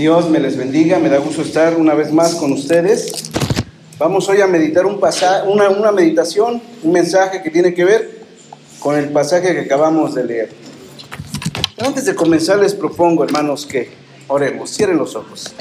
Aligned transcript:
Dios 0.00 0.30
me 0.30 0.40
les 0.40 0.56
bendiga, 0.56 0.98
me 0.98 1.10
da 1.10 1.18
gusto 1.18 1.42
estar 1.42 1.76
una 1.76 1.92
vez 1.92 2.10
más 2.10 2.34
con 2.36 2.52
ustedes. 2.52 3.30
Vamos 3.98 4.30
hoy 4.30 4.40
a 4.40 4.46
meditar 4.46 4.86
un 4.86 4.98
pasaje, 4.98 5.46
una, 5.46 5.68
una 5.68 5.92
meditación, 5.92 6.62
un 6.82 6.92
mensaje 6.92 7.42
que 7.42 7.50
tiene 7.50 7.74
que 7.74 7.84
ver 7.84 8.22
con 8.78 8.96
el 8.96 9.10
pasaje 9.10 9.52
que 9.52 9.60
acabamos 9.60 10.14
de 10.14 10.24
leer. 10.24 10.52
Antes 11.84 12.06
de 12.06 12.14
comenzar 12.14 12.60
les 12.60 12.72
propongo, 12.72 13.24
hermanos, 13.24 13.66
que 13.66 13.90
oremos, 14.28 14.74
cierren 14.74 14.96
los 14.96 15.16
ojos. 15.16 15.54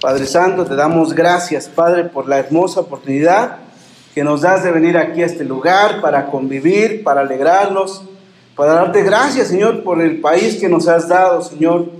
Padre 0.00 0.26
Santo, 0.26 0.64
te 0.64 0.74
damos 0.74 1.14
gracias, 1.14 1.68
Padre, 1.68 2.06
por 2.06 2.28
la 2.28 2.40
hermosa 2.40 2.80
oportunidad 2.80 3.58
que 4.16 4.24
nos 4.24 4.40
das 4.40 4.64
de 4.64 4.72
venir 4.72 4.98
aquí 4.98 5.22
a 5.22 5.26
este 5.26 5.44
lugar 5.44 6.00
para 6.00 6.26
convivir, 6.26 7.04
para 7.04 7.20
alegrarnos, 7.20 8.02
para 8.56 8.72
darte 8.72 9.04
gracias, 9.04 9.46
Señor, 9.46 9.84
por 9.84 10.02
el 10.02 10.20
país 10.20 10.56
que 10.56 10.68
nos 10.68 10.88
has 10.88 11.08
dado, 11.08 11.40
Señor, 11.40 11.99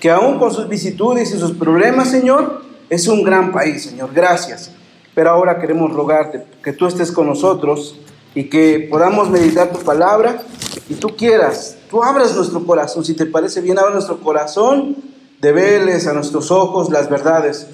que 0.00 0.10
aún 0.10 0.38
con 0.38 0.52
sus 0.52 0.66
vicitudes 0.68 1.32
y 1.34 1.38
sus 1.38 1.52
problemas, 1.52 2.10
Señor, 2.10 2.62
es 2.88 3.06
un 3.06 3.22
gran 3.22 3.52
país, 3.52 3.84
Señor. 3.84 4.10
Gracias. 4.12 4.72
Pero 5.14 5.30
ahora 5.30 5.60
queremos 5.60 5.92
rogarte 5.92 6.44
que 6.62 6.72
tú 6.72 6.86
estés 6.86 7.12
con 7.12 7.26
nosotros 7.26 8.00
y 8.34 8.44
que 8.44 8.88
podamos 8.90 9.28
meditar 9.28 9.70
tu 9.70 9.78
palabra 9.80 10.42
y 10.88 10.94
tú 10.94 11.08
quieras, 11.16 11.76
tú 11.90 12.02
abras 12.02 12.34
nuestro 12.34 12.64
corazón, 12.64 13.04
si 13.04 13.14
te 13.14 13.26
parece 13.26 13.60
bien, 13.60 13.78
abra 13.78 13.92
nuestro 13.92 14.20
corazón, 14.20 14.96
develes 15.40 16.06
a 16.06 16.12
nuestros 16.12 16.50
ojos 16.50 16.90
las 16.90 17.10
verdades 17.10 17.66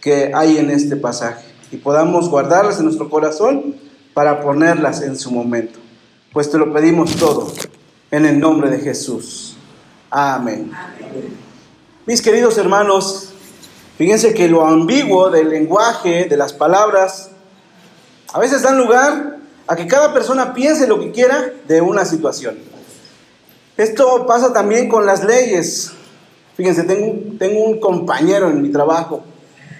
que 0.00 0.32
hay 0.34 0.58
en 0.58 0.70
este 0.70 0.96
pasaje 0.96 1.44
y 1.70 1.76
podamos 1.78 2.28
guardarlas 2.28 2.78
en 2.78 2.84
nuestro 2.84 3.08
corazón 3.08 3.76
para 4.14 4.42
ponerlas 4.42 5.02
en 5.02 5.16
su 5.16 5.30
momento. 5.30 5.78
Pues 6.32 6.50
te 6.50 6.58
lo 6.58 6.72
pedimos 6.72 7.16
todo 7.16 7.50
en 8.10 8.26
el 8.26 8.38
nombre 8.38 8.70
de 8.70 8.78
Jesús. 8.78 9.56
Amén. 10.10 10.70
Mis 12.04 12.20
queridos 12.20 12.58
hermanos, 12.58 13.28
fíjense 13.96 14.34
que 14.34 14.48
lo 14.48 14.66
ambiguo 14.66 15.30
del 15.30 15.50
lenguaje, 15.50 16.24
de 16.24 16.36
las 16.36 16.52
palabras, 16.52 17.30
a 18.32 18.40
veces 18.40 18.62
dan 18.62 18.76
lugar 18.76 19.36
a 19.68 19.76
que 19.76 19.86
cada 19.86 20.12
persona 20.12 20.52
piense 20.52 20.88
lo 20.88 20.98
que 20.98 21.12
quiera 21.12 21.52
de 21.68 21.80
una 21.80 22.04
situación. 22.04 22.58
Esto 23.76 24.26
pasa 24.26 24.52
también 24.52 24.88
con 24.88 25.06
las 25.06 25.22
leyes. 25.22 25.92
Fíjense, 26.56 26.82
tengo, 26.82 27.64
un 27.64 27.78
compañero 27.78 28.48
en 28.48 28.60
mi 28.62 28.72
trabajo 28.72 29.22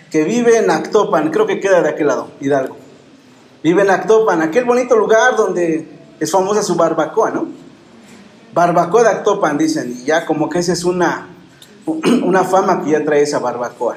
que 0.09 0.23
vive 0.23 0.59
en 0.59 0.71
Actopan, 0.71 1.33
creo 1.33 1.49
que 1.49 1.59
queda 1.59 1.83
de 1.83 1.89
aquel 1.89 2.07
lado, 2.07 2.29
Hidalgo. 2.41 2.77
Vive 3.65 3.83
en 3.83 3.91
Actopan, 3.91 4.43
aquel 4.43 4.65
bonito 4.65 4.95
lugar 4.95 5.35
donde 5.35 5.89
es 6.21 6.31
famosa 6.31 6.63
su 6.63 6.77
barbacoa, 6.77 7.33
¿no? 7.33 7.49
Barbacoa 8.55 9.03
de 9.03 9.09
Actopan, 9.09 9.59
dicen, 9.59 9.99
y 10.03 10.05
ya 10.05 10.25
como 10.25 10.49
que 10.49 10.61
esa 10.61 10.73
es 10.73 10.85
una, 10.85 11.32
una 12.23 12.45
fama 12.45 12.83
que 12.83 12.91
ya 12.91 13.05
trae 13.05 13.23
esa 13.23 13.39
barbacoa. 13.39 13.97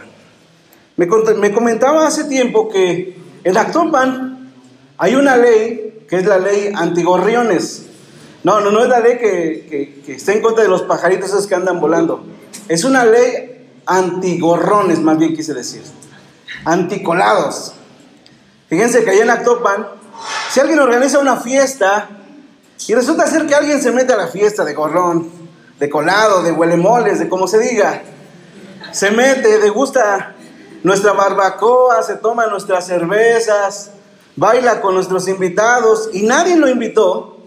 Me, 0.97 1.07
me 1.35 1.53
comentaba 1.53 2.07
hace 2.07 2.25
tiempo 2.25 2.69
que 2.69 3.17
en 3.43 3.57
Actopan 3.57 4.51
hay 4.97 5.15
una 5.15 5.35
ley 5.37 6.05
que 6.07 6.17
es 6.17 6.25
la 6.25 6.37
ley 6.37 6.71
antigorriones. 6.73 7.87
No, 8.43 8.59
no, 8.61 8.71
no 8.71 8.83
es 8.83 8.89
la 8.89 8.99
ley 8.99 9.17
que, 9.17 9.67
que, 9.69 10.01
que 10.05 10.13
está 10.13 10.33
en 10.33 10.41
contra 10.41 10.63
de 10.63 10.69
los 10.69 10.83
pajaritos 10.83 11.29
esos 11.29 11.47
que 11.47 11.55
andan 11.55 11.79
volando. 11.79 12.23
Es 12.67 12.83
una 12.83 13.05
ley 13.05 13.67
antigorrones, 13.85 14.99
más 14.99 15.17
bien 15.17 15.35
quise 15.35 15.53
decir 15.53 15.81
anticolados. 16.65 17.73
Fíjense 18.67 19.03
que 19.03 19.11
allá 19.11 19.23
en 19.23 19.29
Actopan, 19.29 19.87
si 20.51 20.59
alguien 20.59 20.79
organiza 20.79 21.19
una 21.19 21.37
fiesta 21.37 22.09
y 22.87 22.93
resulta 22.93 23.27
ser 23.27 23.45
que 23.45 23.55
alguien 23.55 23.81
se 23.81 23.91
mete 23.91 24.13
a 24.13 24.17
la 24.17 24.27
fiesta 24.27 24.65
de 24.65 24.73
gorrón, 24.73 25.31
de 25.79 25.89
colado, 25.89 26.43
de 26.43 26.51
huelemoles, 26.51 27.19
de 27.19 27.29
como 27.29 27.47
se 27.47 27.59
diga, 27.59 28.01
se 28.91 29.11
mete, 29.11 29.59
degusta 29.59 30.35
nuestra 30.83 31.13
barbacoa, 31.13 32.01
se 32.03 32.15
toma 32.15 32.47
nuestras 32.47 32.87
cervezas, 32.87 33.91
baila 34.35 34.81
con 34.81 34.95
nuestros 34.95 35.27
invitados 35.27 36.09
y 36.13 36.23
nadie 36.23 36.55
lo 36.55 36.69
invitó, 36.69 37.37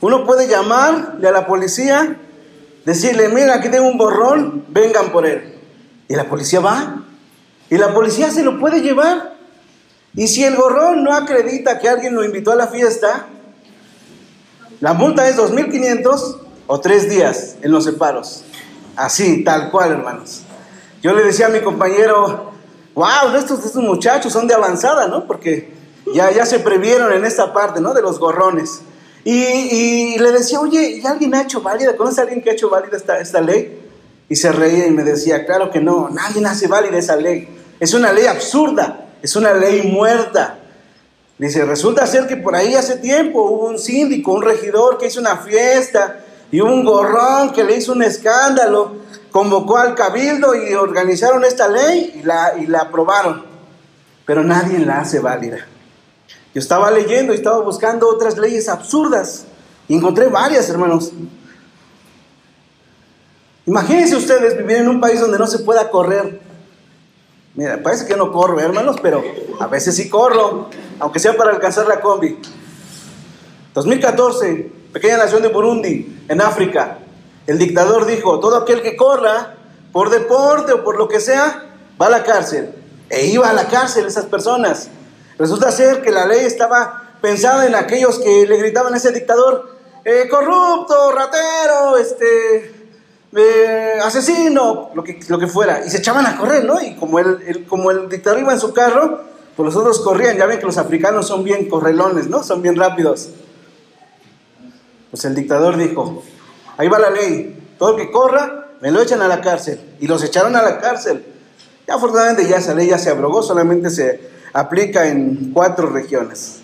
uno 0.00 0.24
puede 0.24 0.48
llamarle 0.48 1.28
a 1.28 1.32
la 1.32 1.46
policía, 1.46 2.16
decirle, 2.84 3.28
mira, 3.28 3.54
aquí 3.54 3.68
tengo 3.68 3.86
un 3.88 3.98
borrón, 3.98 4.64
vengan 4.68 5.10
por 5.10 5.26
él. 5.26 5.54
Y 6.08 6.14
la 6.14 6.28
policía 6.28 6.60
va 6.60 7.02
y 7.68 7.78
la 7.78 7.92
policía 7.92 8.30
se 8.30 8.42
lo 8.42 8.58
puede 8.58 8.80
llevar. 8.80 9.34
Y 10.14 10.28
si 10.28 10.44
el 10.44 10.56
gorrón 10.56 11.02
no 11.02 11.12
acredita 11.12 11.78
que 11.78 11.88
alguien 11.88 12.14
lo 12.14 12.24
invitó 12.24 12.52
a 12.52 12.56
la 12.56 12.68
fiesta, 12.68 13.26
la 14.80 14.92
multa 14.92 15.28
es 15.28 15.36
2.500 15.36 16.45
o 16.66 16.80
tres 16.80 17.08
días 17.08 17.56
en 17.62 17.72
los 17.72 17.84
separos. 17.84 18.44
Así, 18.96 19.44
tal 19.44 19.70
cual, 19.70 19.92
hermanos. 19.92 20.42
Yo 21.02 21.12
le 21.14 21.22
decía 21.22 21.46
a 21.46 21.50
mi 21.50 21.60
compañero, 21.60 22.52
wow, 22.94 23.36
estos, 23.36 23.64
estos 23.64 23.82
muchachos 23.82 24.32
son 24.32 24.46
de 24.46 24.54
avanzada, 24.54 25.06
¿no? 25.06 25.26
Porque 25.26 25.72
ya, 26.14 26.30
ya 26.30 26.46
se 26.46 26.58
previeron 26.60 27.12
en 27.12 27.24
esta 27.24 27.52
parte, 27.52 27.80
¿no? 27.80 27.94
De 27.94 28.02
los 28.02 28.18
gorrones. 28.18 28.80
Y, 29.24 29.34
y 29.34 30.18
le 30.18 30.32
decía, 30.32 30.60
oye, 30.60 31.00
¿y 31.02 31.06
alguien 31.06 31.34
ha 31.34 31.42
hecho 31.42 31.60
válida? 31.60 31.96
¿Conoce 31.96 32.20
a 32.20 32.24
alguien 32.24 32.42
que 32.42 32.50
ha 32.50 32.52
hecho 32.54 32.70
válida 32.70 32.96
esta, 32.96 33.18
esta 33.18 33.40
ley? 33.40 33.82
Y 34.28 34.36
se 34.36 34.50
reía 34.50 34.86
y 34.86 34.90
me 34.90 35.04
decía, 35.04 35.44
claro 35.44 35.70
que 35.70 35.80
no, 35.80 36.08
nadie 36.08 36.44
hace 36.46 36.66
válida 36.66 36.96
esa 36.96 37.16
ley. 37.16 37.48
Es 37.78 37.92
una 37.92 38.12
ley 38.12 38.26
absurda, 38.26 39.08
es 39.22 39.36
una 39.36 39.52
ley 39.52 39.82
muerta. 39.82 40.58
Dice, 41.38 41.64
resulta 41.66 42.06
ser 42.06 42.26
que 42.26 42.36
por 42.36 42.56
ahí 42.56 42.74
hace 42.74 42.96
tiempo 42.96 43.42
hubo 43.42 43.66
un 43.66 43.78
síndico, 43.78 44.32
un 44.32 44.42
regidor 44.42 44.96
que 44.96 45.06
hizo 45.06 45.20
una 45.20 45.36
fiesta 45.36 46.24
y 46.50 46.60
un 46.60 46.84
gorrón 46.84 47.52
que 47.52 47.64
le 47.64 47.76
hizo 47.76 47.92
un 47.92 48.02
escándalo, 48.02 48.96
convocó 49.30 49.78
al 49.78 49.94
cabildo 49.94 50.54
y 50.54 50.74
organizaron 50.74 51.44
esta 51.44 51.68
ley 51.68 52.20
y 52.20 52.22
la, 52.22 52.54
y 52.58 52.66
la 52.66 52.80
aprobaron. 52.80 53.44
Pero 54.24 54.42
nadie 54.42 54.78
la 54.78 55.00
hace 55.00 55.20
válida. 55.20 55.58
Yo 56.54 56.60
estaba 56.60 56.90
leyendo 56.90 57.32
y 57.32 57.36
estaba 57.36 57.60
buscando 57.60 58.08
otras 58.08 58.38
leyes 58.38 58.68
absurdas 58.68 59.46
y 59.88 59.96
encontré 59.96 60.28
varias, 60.28 60.68
hermanos. 60.70 61.12
Imagínense 63.66 64.16
ustedes 64.16 64.56
vivir 64.56 64.78
en 64.78 64.88
un 64.88 65.00
país 65.00 65.20
donde 65.20 65.38
no 65.38 65.46
se 65.46 65.58
pueda 65.58 65.90
correr 65.90 66.46
Mira, 67.56 67.82
parece 67.82 68.06
que 68.06 68.16
no 68.16 68.30
corro, 68.30 68.60
hermanos, 68.60 68.96
pero 69.00 69.24
a 69.58 69.66
veces 69.66 69.96
sí 69.96 70.10
corro, 70.10 70.68
aunque 71.00 71.18
sea 71.18 71.34
para 71.34 71.52
alcanzar 71.52 71.88
la 71.88 72.02
combi. 72.02 72.38
2014, 73.72 74.70
pequeña 74.96 75.18
nación 75.18 75.42
de 75.42 75.48
Burundi, 75.48 76.24
en 76.26 76.40
África. 76.40 76.96
El 77.46 77.58
dictador 77.58 78.06
dijo, 78.06 78.40
todo 78.40 78.56
aquel 78.56 78.80
que 78.80 78.96
corra 78.96 79.54
por 79.92 80.08
deporte 80.08 80.72
o 80.72 80.84
por 80.84 80.96
lo 80.96 81.06
que 81.06 81.20
sea, 81.20 81.66
va 82.00 82.06
a 82.06 82.08
la 82.08 82.24
cárcel. 82.24 82.74
E 83.10 83.26
iba 83.26 83.46
a 83.46 83.52
la 83.52 83.68
cárcel 83.68 84.06
esas 84.06 84.24
personas. 84.24 84.88
Resulta 85.38 85.70
ser 85.70 86.00
que 86.00 86.10
la 86.10 86.24
ley 86.24 86.46
estaba 86.46 87.10
pensada 87.20 87.66
en 87.66 87.74
aquellos 87.74 88.18
que 88.20 88.46
le 88.46 88.56
gritaban 88.56 88.94
a 88.94 88.96
ese 88.96 89.12
dictador, 89.12 89.76
eh, 90.02 90.28
corrupto, 90.30 91.12
ratero, 91.12 91.98
este, 91.98 92.88
asesino, 94.02 94.92
lo 94.94 95.04
que, 95.04 95.46
fuera, 95.46 95.84
y 95.84 95.90
se 95.90 95.98
echaban 95.98 96.24
a 96.24 96.38
correr, 96.38 96.64
¿no? 96.64 96.80
Y 96.80 96.96
como 96.96 97.18
el, 97.18 97.66
como 97.68 97.90
el 97.90 98.08
dictador 98.08 98.40
iba 98.40 98.54
en 98.54 98.60
su 98.60 98.72
carro, 98.72 99.24
pues 99.56 99.66
los 99.66 99.76
otros 99.76 100.00
corrían, 100.00 100.38
ya 100.38 100.46
ven 100.46 100.58
que 100.58 100.64
los 100.64 100.78
africanos 100.78 101.26
son 101.26 101.44
bien 101.44 101.68
correlones, 101.68 102.28
¿no? 102.28 102.42
Son 102.42 102.62
bien 102.62 102.76
rápidos. 102.76 103.28
Pues 105.16 105.24
el 105.24 105.34
dictador 105.34 105.78
dijo, 105.78 106.22
ahí 106.76 106.88
va 106.88 106.98
la 106.98 107.08
ley, 107.08 107.58
todo 107.78 107.96
el 107.96 108.04
que 108.04 108.12
corra, 108.12 108.66
me 108.82 108.90
lo 108.90 109.00
echan 109.00 109.22
a 109.22 109.28
la 109.28 109.40
cárcel. 109.40 109.80
Y 109.98 110.06
los 110.06 110.22
echaron 110.22 110.54
a 110.54 110.62
la 110.62 110.78
cárcel. 110.78 111.24
Y 111.88 111.90
afortunadamente 111.90 112.46
ya 112.46 112.58
esa 112.58 112.74
ley 112.74 112.88
ya 112.88 112.98
se 112.98 113.08
abrogó, 113.08 113.42
solamente 113.42 113.88
se 113.88 114.20
aplica 114.52 115.08
en 115.08 115.52
cuatro 115.54 115.88
regiones. 115.88 116.58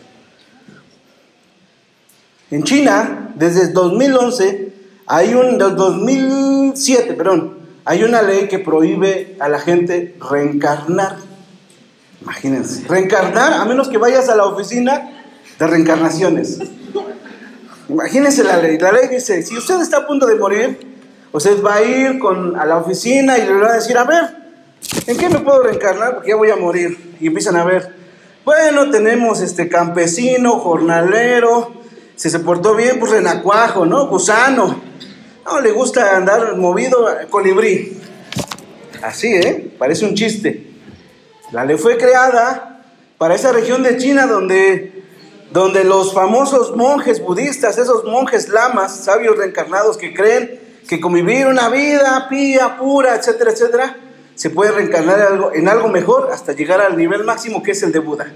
En 2.50 2.62
China, 2.64 3.32
desde 3.36 3.68
2011, 3.68 4.74
hay 5.06 5.32
un, 5.32 5.56
del 5.56 5.74
2007, 5.74 7.14
perdón, 7.14 7.56
hay 7.86 8.04
una 8.04 8.20
ley 8.20 8.48
que 8.48 8.58
prohíbe 8.58 9.38
a 9.41 9.48
la 9.48 9.60
gente 9.60 10.14
reencarnar. 10.30 11.16
Imagínense, 12.21 12.86
reencarnar 12.86 13.54
a 13.54 13.65
menos 13.65 13.88
que 13.88 13.97
vayas 13.97 14.28
a 14.28 14.36
la 14.36 14.44
oficina 14.44 15.24
de 15.59 15.66
reencarnaciones. 15.66 16.59
Imagínense 17.92 18.42
la 18.42 18.56
ley. 18.56 18.78
La 18.78 18.91
ley 18.91 19.09
dice, 19.09 19.42
si 19.42 19.54
usted 19.56 19.80
está 19.83 19.98
a 19.98 20.06
punto 20.06 20.27
de 20.27 20.36
morir, 20.36 20.78
usted 21.30 21.62
va 21.62 21.74
a 21.77 21.83
ir 21.83 22.18
con, 22.18 22.59
a 22.59 22.65
la 22.65 22.78
oficina 22.78 23.36
y 23.36 23.44
le 23.44 23.54
va 23.54 23.68
a 23.68 23.74
decir, 23.74 23.98
a 23.98 24.04
ver, 24.04 24.34
¿en 25.06 25.16
qué 25.18 25.28
me 25.28 25.41
puedo 25.41 25.62
reencarnar? 25.62 26.15
Porque 26.15 26.30
ya 26.30 26.36
voy 26.36 26.50
a 26.50 26.56
morir. 26.56 27.16
Y 27.21 27.27
empiezan 27.27 27.56
a 27.56 27.65
ver, 27.65 27.94
bueno, 28.47 28.91
tenemos 28.91 29.42
este 29.42 29.68
campesino, 29.68 30.59
jornalero, 30.59 31.83
si 32.16 32.30
se 32.30 32.39
portó 32.39 32.74
bien, 32.74 32.98
pues 32.98 33.12
renacuajo, 33.12 33.84
¿no? 33.84 34.06
Gusano. 34.06 34.80
No, 35.44 35.60
le 35.60 35.71
gusta 35.72 36.16
andar 36.16 36.56
movido 36.56 37.06
colibrí. 37.28 38.00
Así, 39.03 39.34
¿eh? 39.34 39.71
Parece 39.78 40.06
un 40.06 40.15
chiste. 40.15 40.66
La 41.50 41.66
ley 41.66 41.77
fue 41.77 41.98
creada 41.98 42.80
para 43.18 43.34
esa 43.34 43.53
región 43.53 43.83
de 43.83 43.98
China 43.98 44.27
donde, 44.27 45.02
donde 45.53 45.84
los 45.84 46.15
famosos 46.15 46.75
monjes 46.77 47.22
budistas, 47.22 47.77
esos 47.77 48.04
monjes 48.04 48.49
lamas, 48.49 49.04
sabios 49.04 49.37
reencarnados 49.37 49.99
que 49.99 50.15
creen 50.15 50.60
que 50.89 51.01
convivir 51.01 51.47
una 51.47 51.69
vida 51.69 52.27
pía, 52.28 52.78
pura, 52.78 53.15
etcétera, 53.15 53.53
etcétera, 53.53 53.97
se 54.34 54.51
puede 54.51 54.72
reencarnar 54.72 55.19
en 55.19 55.27
algo, 55.27 55.53
en 55.53 55.69
algo 55.69 55.89
mejor 55.89 56.31
hasta 56.33 56.53
llegar 56.53 56.81
al 56.81 56.97
nivel 56.97 57.25
máximo 57.25 57.63
que 57.63 57.72
es 57.72 57.83
el 57.83 57.93
de 57.93 57.99
Buda. 57.99 58.33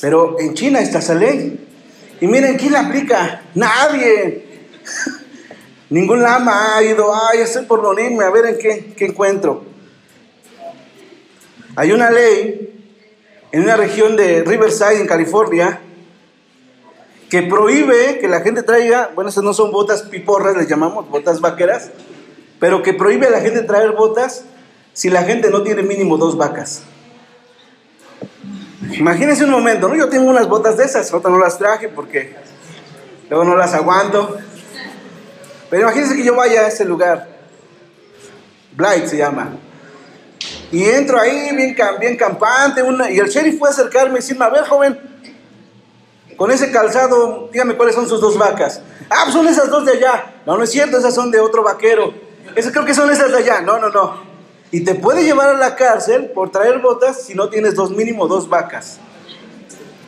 Pero 0.00 0.38
en 0.40 0.54
China 0.54 0.80
está 0.80 0.98
esa 0.98 1.14
ley. 1.14 1.64
Y 2.20 2.26
miren, 2.26 2.56
¿quién 2.56 2.72
la 2.72 2.80
aplica? 2.80 3.42
Nadie. 3.54 4.66
Ningún 5.90 6.22
lama 6.22 6.76
ha 6.76 6.82
ido, 6.82 7.12
ay, 7.14 7.40
estoy 7.40 7.66
por 7.66 7.80
morirme, 7.82 8.24
a 8.24 8.30
ver 8.30 8.46
en 8.46 8.58
qué, 8.58 8.94
qué 8.96 9.06
encuentro. 9.06 9.64
Hay 11.76 11.92
una 11.92 12.10
ley 12.10 12.73
en 13.54 13.62
una 13.62 13.76
región 13.76 14.16
de 14.16 14.42
Riverside, 14.42 15.00
en 15.00 15.06
California, 15.06 15.78
que 17.30 17.42
prohíbe 17.42 18.18
que 18.18 18.26
la 18.26 18.40
gente 18.40 18.64
traiga, 18.64 19.12
bueno, 19.14 19.30
esas 19.30 19.44
no 19.44 19.54
son 19.54 19.70
botas 19.70 20.02
piporras, 20.02 20.56
les 20.56 20.68
llamamos 20.68 21.08
botas 21.08 21.40
vaqueras, 21.40 21.92
pero 22.58 22.82
que 22.82 22.94
prohíbe 22.94 23.28
a 23.28 23.30
la 23.30 23.40
gente 23.40 23.62
traer 23.62 23.92
botas 23.92 24.42
si 24.92 25.08
la 25.08 25.22
gente 25.22 25.50
no 25.50 25.62
tiene 25.62 25.84
mínimo 25.84 26.16
dos 26.16 26.36
vacas. 26.36 26.82
Imagínense 28.90 29.44
un 29.44 29.50
momento, 29.50 29.88
¿no? 29.88 29.94
Yo 29.94 30.08
tengo 30.08 30.28
unas 30.28 30.48
botas 30.48 30.76
de 30.76 30.86
esas, 30.86 31.14
otras 31.14 31.32
no 31.32 31.38
las 31.38 31.56
traje 31.56 31.88
porque 31.88 32.34
luego 33.30 33.44
no 33.44 33.54
las 33.54 33.72
aguanto. 33.72 34.36
Pero 35.70 35.82
imagínense 35.82 36.16
que 36.16 36.24
yo 36.24 36.34
vaya 36.34 36.62
a 36.62 36.66
ese 36.66 36.84
lugar, 36.84 37.28
Blight 38.72 39.06
se 39.06 39.16
llama, 39.16 39.52
y 40.74 40.90
entro 40.90 41.20
ahí 41.20 41.54
bien, 41.54 41.76
bien 42.00 42.16
campante, 42.16 42.82
y 43.10 43.18
el 43.20 43.28
sheriff 43.28 43.60
fue 43.60 43.68
a 43.68 43.70
acercarme 43.70 44.14
y 44.14 44.16
decirme, 44.16 44.44
a 44.44 44.48
ver 44.48 44.64
joven, 44.64 44.98
con 46.36 46.50
ese 46.50 46.72
calzado, 46.72 47.48
dígame 47.52 47.76
cuáles 47.76 47.94
son 47.94 48.08
sus 48.08 48.20
dos 48.20 48.36
vacas. 48.36 48.82
Ah, 49.08 49.20
pues 49.22 49.34
son 49.34 49.46
esas 49.46 49.70
dos 49.70 49.84
de 49.84 49.92
allá. 49.92 50.34
No, 50.44 50.56
no 50.56 50.64
es 50.64 50.72
cierto, 50.72 50.98
esas 50.98 51.14
son 51.14 51.30
de 51.30 51.38
otro 51.38 51.62
vaquero. 51.62 52.12
Esas 52.56 52.72
creo 52.72 52.84
que 52.84 52.92
son 52.92 53.08
esas 53.08 53.30
de 53.30 53.38
allá. 53.38 53.60
No, 53.60 53.78
no, 53.78 53.90
no. 53.90 54.16
Y 54.72 54.82
te 54.82 54.96
puede 54.96 55.22
llevar 55.22 55.50
a 55.50 55.54
la 55.54 55.76
cárcel 55.76 56.32
por 56.34 56.50
traer 56.50 56.80
botas 56.80 57.22
si 57.22 57.36
no 57.36 57.50
tienes 57.50 57.76
dos 57.76 57.92
mínimo 57.92 58.26
dos 58.26 58.48
vacas. 58.48 58.98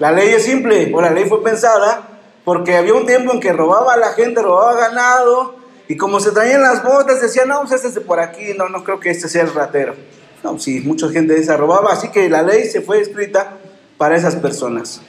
La 0.01 0.11
ley 0.11 0.31
es 0.31 0.47
simple, 0.47 0.91
o 0.93 1.01
la 1.01 1.11
ley 1.11 1.29
fue 1.29 1.45
pensada 1.45 2.09
porque 2.45 2.77
había 2.77 2.95
un 2.95 3.07
tiempo 3.07 3.33
en 3.33 3.39
que 3.39 3.53
robaba 3.53 3.95
a 3.95 3.97
la 3.99 4.15
gente, 4.15 4.43
robaba 4.43 4.75
ganado, 4.75 5.55
y 5.87 5.97
como 5.97 6.19
se 6.19 6.33
traían 6.33 6.63
las 6.63 6.83
botas, 6.83 7.21
decían, 7.21 7.47
no, 7.47 7.61
pues 7.61 7.71
este 7.71 7.87
es 7.87 7.95
de 7.95 8.01
por 8.01 8.19
aquí, 8.19 8.53
no, 8.59 8.69
no 8.69 8.83
creo 8.83 8.99
que 8.99 9.11
este 9.11 9.29
sea 9.29 9.43
el 9.43 9.55
ratero. 9.55 9.95
No, 10.43 10.59
sí, 10.59 10.81
mucha 10.81 11.09
gente 11.09 11.43
se 11.43 11.57
robaba, 11.57 11.93
así 11.93 12.09
que 12.09 12.29
la 12.29 12.43
ley 12.43 12.69
se 12.69 12.81
fue 12.81 13.01
escrita 13.01 13.59
para 13.97 14.17
esas 14.17 14.37
personas. 14.37 15.01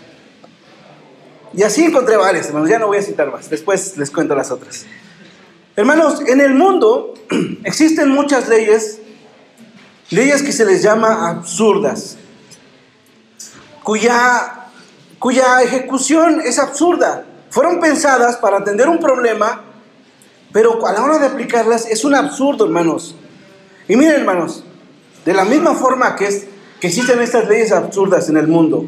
Y 1.53 1.63
así 1.63 1.83
encontré 1.83 2.17
varias, 2.17 2.47
hermanos, 2.47 2.69
ya 2.69 2.79
no 2.79 2.87
voy 2.87 2.97
a 2.97 3.01
citar 3.01 3.31
más, 3.31 3.49
después 3.49 3.97
les 3.97 4.11
cuento 4.11 4.35
las 4.35 4.51
otras. 4.51 4.85
Hermanos, 5.75 6.21
en 6.27 6.41
el 6.41 6.53
mundo 6.53 7.13
existen 7.63 8.09
muchas 8.09 8.47
leyes, 8.47 8.99
leyes 10.09 10.41
que 10.41 10.51
se 10.51 10.65
les 10.65 10.81
llama 10.81 11.29
absurdas, 11.29 12.17
cuya, 13.83 14.69
cuya 15.19 15.61
ejecución 15.61 16.41
es 16.41 16.59
absurda. 16.59 17.25
Fueron 17.49 17.79
pensadas 17.79 18.35
para 18.37 18.57
atender 18.57 18.89
un 18.89 18.99
problema, 18.99 19.61
pero 20.51 20.85
a 20.85 20.93
la 20.93 21.03
hora 21.03 21.19
de 21.19 21.27
aplicarlas 21.27 21.85
es 21.85 22.03
un 22.03 22.15
absurdo, 22.15 22.65
hermanos. 22.65 23.15
Y 23.87 23.95
miren, 23.95 24.21
hermanos, 24.21 24.63
de 25.27 25.33
la 25.33 25.43
misma 25.43 25.75
forma 25.75 26.15
que, 26.15 26.47
existen 26.79 27.19
estas 27.19 27.49
leyes 27.49 27.73
absurdas 27.73 28.29
en 28.29 28.37
el 28.37 28.47
mundo, 28.47 28.85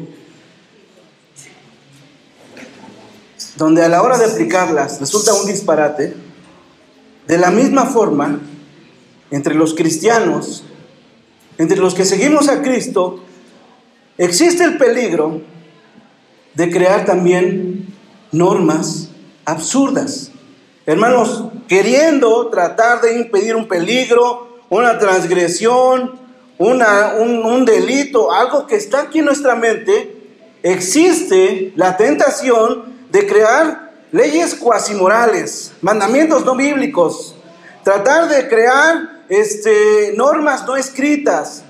donde 3.56 3.84
a 3.84 3.90
la 3.90 4.02
hora 4.02 4.16
de 4.16 4.24
aplicarlas 4.24 5.00
resulta 5.00 5.34
un 5.34 5.46
disparate, 5.46 6.16
de 7.26 7.36
la 7.36 7.50
misma 7.50 7.84
forma, 7.84 8.40
entre 9.30 9.54
los 9.54 9.74
cristianos, 9.74 10.64
entre 11.58 11.76
los 11.76 11.92
que 11.92 12.06
seguimos 12.06 12.48
a 12.48 12.62
Cristo, 12.62 13.22
existe 14.16 14.64
el 14.64 14.78
peligro 14.78 15.42
de 16.54 16.70
crear 16.70 17.04
también 17.04 17.94
normas 18.32 19.10
absurdas. 19.44 20.30
Hermanos, 20.86 21.44
queriendo 21.68 22.48
tratar 22.48 23.02
de 23.02 23.20
impedir 23.20 23.56
un 23.56 23.68
peligro, 23.68 24.62
una 24.70 24.98
transgresión, 24.98 26.29
un, 26.60 27.64
delito, 27.64 28.30
algo 28.32 28.66
que 28.66 28.76
está 28.76 29.02
aquí 29.02 29.20
en 29.20 29.24
nuestra 29.24 29.54
mente, 29.54 30.14
existe 30.62 31.72
la 31.74 31.96
tentación 31.96 33.06
de 33.10 33.26
crear 33.26 33.92
leyes 34.12 34.54
cuasi 34.54 34.94
morales, 34.94 35.72
mandamientos 35.80 36.44
no 36.44 36.54
bíblicos, 36.54 37.34
tratar 37.82 38.28
de 38.28 38.46
crear 38.48 39.22
este, 39.30 40.12
normas 40.16 40.66
no 40.66 40.76
escritas, 40.76 41.64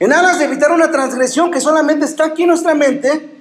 en 0.00 0.12
aras 0.12 0.40
de 0.40 0.46
evitar 0.46 0.72
una 0.72 0.90
transgresión 0.90 1.52
que 1.52 1.60
solamente 1.60 2.04
está 2.04 2.24
aquí 2.24 2.42
en 2.42 2.48
nuestra 2.48 2.74
mente, 2.74 3.38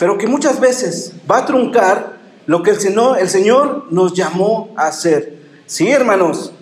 pero 0.00 0.18
que 0.18 0.26
muchas 0.26 0.58
veces 0.58 1.12
va 1.30 1.38
a 1.38 1.46
truncar 1.46 2.18
lo 2.46 2.64
que 2.64 2.70
el 2.70 2.80
Señor, 2.80 3.20
el 3.20 3.28
Señor 3.28 3.86
nos 3.90 4.12
llamó 4.12 4.74
a 4.76 4.88
hacer. 4.88 5.38
Sí, 5.66 5.88
hermanos, 5.88 6.52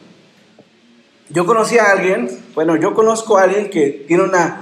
yo 1.28 1.44
conocí 1.44 1.78
a 1.78 1.90
alguien, 1.90 2.28
bueno, 2.54 2.76
yo 2.76 2.94
conozco 2.94 3.36
a 3.36 3.42
alguien 3.42 3.68
que 3.70 4.04
tiene 4.06 4.22
una, 4.22 4.60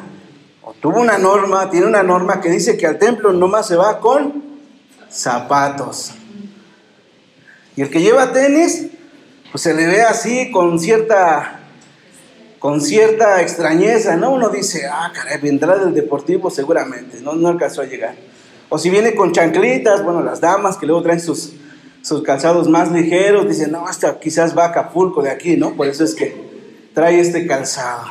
tuvo 0.81 1.01
una 1.01 1.19
norma, 1.19 1.71
tiene 1.71 1.87
una 1.87 2.03
norma 2.03 2.41
que 2.41 2.49
dice 2.49 2.77
que 2.77 2.87
al 2.87 2.99
templo 2.99 3.33
nomás 3.33 3.69
se 3.69 3.77
va 3.77 4.01
con 4.01 4.43
zapatos. 5.11 6.13
Y 7.77 7.83
el 7.83 7.91
que 7.91 8.01
lleva 8.01 8.33
tenis, 8.33 8.87
pues 9.53 9.63
se 9.63 9.75
le 9.75 9.87
ve 9.87 10.03
así 10.03 10.51
con 10.51 10.79
cierta, 10.79 11.61
con 12.59 12.81
cierta 12.81 13.43
extrañeza, 13.43 14.17
¿no? 14.17 14.31
Uno 14.31 14.49
dice, 14.49 14.87
ah, 14.91 15.13
caray, 15.15 15.41
vendrá 15.41 15.77
del 15.77 15.93
deportivo 15.93 16.51
seguramente, 16.51 17.21
no, 17.21 17.35
no 17.35 17.49
alcanzó 17.49 17.83
a 17.83 17.87
llegar. 17.87 18.15
O 18.71 18.79
si 18.79 18.89
viene 18.89 19.15
con 19.15 19.33
chanclitas, 19.33 20.03
bueno, 20.03 20.23
las 20.23 20.41
damas 20.41 20.79
que 20.79 20.87
luego 20.87 21.03
traen 21.03 21.21
sus, 21.21 21.53
sus 22.01 22.23
calzados 22.23 22.69
más 22.69 22.91
ligeros, 22.91 23.47
dicen, 23.47 23.71
no, 23.71 23.87
hasta 23.87 24.19
quizás 24.19 24.57
va 24.57 24.65
a 24.65 24.69
Acapulco 24.69 25.23
de 25.23 25.31
aquí, 25.31 25.59
¿no? 25.59 25.75
Por 25.75 25.89
eso 25.89 26.05
es 26.05 26.15
que 26.15 26.54
trae 26.95 27.21
este 27.21 27.47
calzado. 27.47 28.05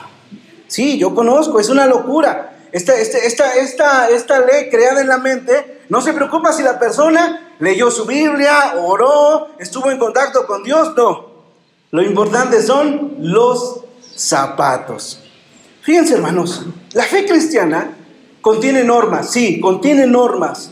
Sí, 0.67 0.97
yo 0.99 1.15
conozco, 1.15 1.59
es 1.59 1.69
una 1.69 1.87
locura. 1.87 2.57
Esta, 2.71 2.95
este, 2.95 3.25
esta, 3.27 3.55
esta, 3.55 4.09
esta 4.09 4.39
ley 4.39 4.69
creada 4.69 5.01
en 5.01 5.07
la 5.07 5.17
mente 5.17 5.83
no 5.89 6.01
se 6.01 6.13
preocupa 6.13 6.51
si 6.51 6.63
la 6.63 6.79
persona 6.79 7.53
leyó 7.59 7.91
su 7.91 8.05
Biblia, 8.05 8.75
oró, 8.83 9.49
estuvo 9.59 9.91
en 9.91 9.99
contacto 9.99 10.45
con 10.45 10.63
Dios, 10.63 10.93
no. 10.97 11.33
Lo 11.91 12.01
importante 12.01 12.61
son 12.61 13.17
los 13.19 13.81
zapatos. 14.15 15.19
Fíjense 15.81 16.15
hermanos, 16.15 16.65
la 16.93 17.03
fe 17.03 17.25
cristiana 17.25 17.95
contiene 18.41 18.83
normas, 18.83 19.29
sí, 19.29 19.59
contiene 19.59 20.07
normas, 20.07 20.71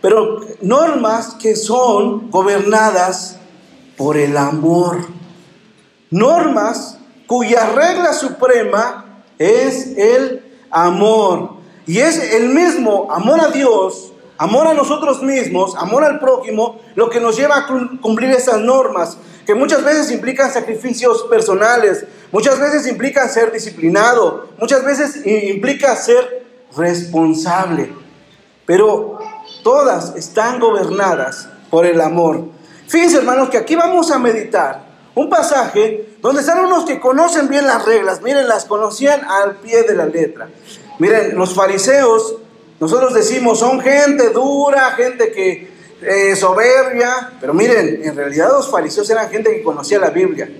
pero 0.00 0.40
normas 0.62 1.34
que 1.40 1.54
son 1.54 2.30
gobernadas 2.30 3.36
por 3.96 4.16
el 4.16 4.36
amor. 4.36 5.06
Normas 6.10 6.91
cuya 7.32 7.64
regla 7.64 8.12
suprema 8.12 9.24
es 9.38 9.96
el 9.96 10.44
amor. 10.70 11.54
Y 11.86 11.98
es 11.98 12.34
el 12.34 12.50
mismo 12.50 13.10
amor 13.10 13.40
a 13.40 13.48
Dios, 13.48 14.12
amor 14.36 14.66
a 14.66 14.74
nosotros 14.74 15.22
mismos, 15.22 15.74
amor 15.76 16.04
al 16.04 16.20
prójimo, 16.20 16.82
lo 16.94 17.08
que 17.08 17.20
nos 17.20 17.34
lleva 17.34 17.56
a 17.56 17.66
cumplir 18.02 18.32
esas 18.32 18.60
normas, 18.60 19.16
que 19.46 19.54
muchas 19.54 19.82
veces 19.82 20.10
implican 20.10 20.52
sacrificios 20.52 21.22
personales, 21.22 22.04
muchas 22.32 22.60
veces 22.60 22.86
implican 22.86 23.30
ser 23.30 23.50
disciplinado, 23.50 24.50
muchas 24.60 24.84
veces 24.84 25.24
implica 25.24 25.96
ser 25.96 26.44
responsable. 26.76 27.94
Pero 28.66 29.20
todas 29.64 30.14
están 30.16 30.60
gobernadas 30.60 31.48
por 31.70 31.86
el 31.86 31.98
amor. 32.02 32.44
Fíjense 32.88 33.16
hermanos 33.16 33.48
que 33.48 33.56
aquí 33.56 33.74
vamos 33.74 34.10
a 34.10 34.18
meditar 34.18 34.91
un 35.14 35.28
pasaje 35.28 36.16
donde 36.20 36.40
están 36.40 36.64
unos 36.64 36.84
que 36.84 37.00
conocen 37.00 37.48
bien 37.48 37.66
las 37.66 37.84
reglas, 37.84 38.22
miren, 38.22 38.48
las 38.48 38.64
conocían 38.64 39.24
al 39.24 39.56
pie 39.56 39.82
de 39.82 39.94
la 39.94 40.06
letra. 40.06 40.48
Miren, 40.98 41.36
los 41.36 41.54
fariseos, 41.54 42.36
nosotros 42.80 43.14
decimos, 43.14 43.58
son 43.58 43.80
gente 43.80 44.30
dura, 44.30 44.92
gente 44.92 45.32
que 45.32 45.70
eh, 46.02 46.34
soberbia, 46.36 47.32
pero 47.40 47.54
miren, 47.54 48.00
en 48.02 48.16
realidad 48.16 48.48
los 48.50 48.70
fariseos 48.70 49.08
eran 49.10 49.30
gente 49.30 49.50
que 49.54 49.62
conocía 49.62 49.98
la 49.98 50.10
Biblia. 50.10 50.50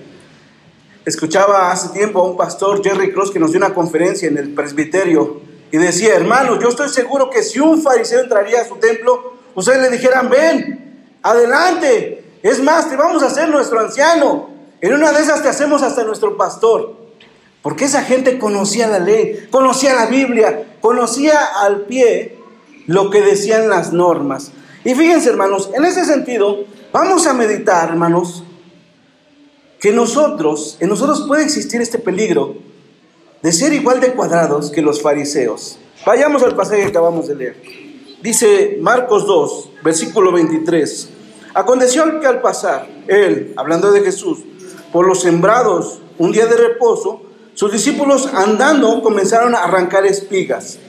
Escuchaba 1.05 1.71
hace 1.71 1.89
tiempo 1.89 2.19
a 2.19 2.23
un 2.23 2.37
pastor, 2.37 2.81
Jerry 2.81 3.11
Cross, 3.11 3.31
que 3.31 3.39
nos 3.39 3.51
dio 3.51 3.57
una 3.57 3.73
conferencia 3.73 4.27
en 4.27 4.37
el 4.37 4.53
presbiterio 4.53 5.41
y 5.69 5.77
decía, 5.77 6.15
hermano, 6.15 6.59
yo 6.59 6.69
estoy 6.69 6.87
seguro 6.89 7.29
que 7.29 7.43
si 7.43 7.59
un 7.59 7.81
fariseo 7.81 8.21
entraría 8.21 8.61
a 8.61 8.65
su 8.65 8.75
templo, 8.75 9.33
ustedes 9.55 9.81
le 9.81 9.89
dijeran, 9.89 10.29
ven, 10.29 11.07
adelante, 11.21 12.23
es 12.43 12.61
más, 12.61 12.89
te 12.89 12.97
vamos 12.97 13.23
a 13.23 13.27
hacer 13.27 13.49
nuestro 13.49 13.79
anciano. 13.79 14.49
En 14.81 14.93
una 14.93 15.13
de 15.13 15.23
esas 15.23 15.41
te 15.41 15.47
hacemos 15.47 15.81
hasta 15.81 16.03
nuestro 16.03 16.35
pastor. 16.37 16.95
Porque 17.61 17.85
esa 17.85 18.03
gente 18.03 18.37
conocía 18.37 18.87
la 18.87 18.99
ley, 18.99 19.47
conocía 19.49 19.95
la 19.95 20.07
Biblia, 20.07 20.75
conocía 20.81 21.39
al 21.61 21.85
pie 21.85 22.37
lo 22.87 23.09
que 23.09 23.21
decían 23.21 23.69
las 23.69 23.93
normas. 23.93 24.51
Y 24.83 24.93
fíjense, 24.93 25.29
hermanos, 25.29 25.69
en 25.73 25.85
ese 25.85 26.03
sentido, 26.03 26.65
vamos 26.91 27.25
a 27.25 27.33
meditar, 27.33 27.87
hermanos, 27.87 28.43
que 29.79 29.93
nosotros, 29.93 30.77
en 30.81 30.89
nosotros 30.89 31.23
puede 31.25 31.43
existir 31.43 31.81
este 31.81 31.99
peligro 31.99 32.55
de 33.41 33.51
ser 33.53 33.71
igual 33.71 34.01
de 34.01 34.11
cuadrados 34.13 34.69
que 34.69 34.81
los 34.81 35.01
fariseos. 35.01 35.79
Vayamos 36.05 36.43
al 36.43 36.57
pasaje 36.57 36.81
que 36.81 36.87
acabamos 36.87 37.29
de 37.29 37.35
leer. 37.35 37.61
Dice 38.21 38.77
Marcos 38.81 39.25
2, 39.25 39.69
versículo 39.83 40.33
23. 40.33 41.09
Aconteció 41.53 42.19
que 42.19 42.27
al 42.27 42.41
pasar, 42.41 42.87
él, 43.07 43.53
hablando 43.57 43.91
de 43.91 44.01
Jesús, 44.01 44.39
por 44.91 45.07
los 45.07 45.21
sembrados 45.21 45.99
un 46.17 46.31
día 46.31 46.47
de 46.47 46.57
reposo, 46.57 47.21
sus 47.53 47.71
discípulos 47.71 48.27
andando 48.33 49.01
comenzaron 49.01 49.53
a 49.53 49.63
arrancar 49.63 50.05
espigas. 50.05 50.79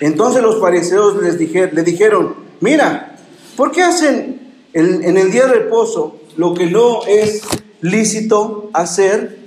Entonces 0.00 0.42
los 0.42 0.60
fariseos 0.60 1.22
les 1.22 1.38
le 1.38 1.82
dijeron, 1.82 2.36
mira, 2.60 3.16
¿por 3.56 3.72
qué 3.72 3.82
hacen 3.82 4.52
en 4.72 5.16
el 5.16 5.30
día 5.30 5.46
de 5.46 5.54
reposo 5.54 6.16
lo 6.36 6.54
que 6.54 6.66
no 6.66 7.04
es 7.06 7.42
lícito 7.80 8.70
hacer? 8.72 9.38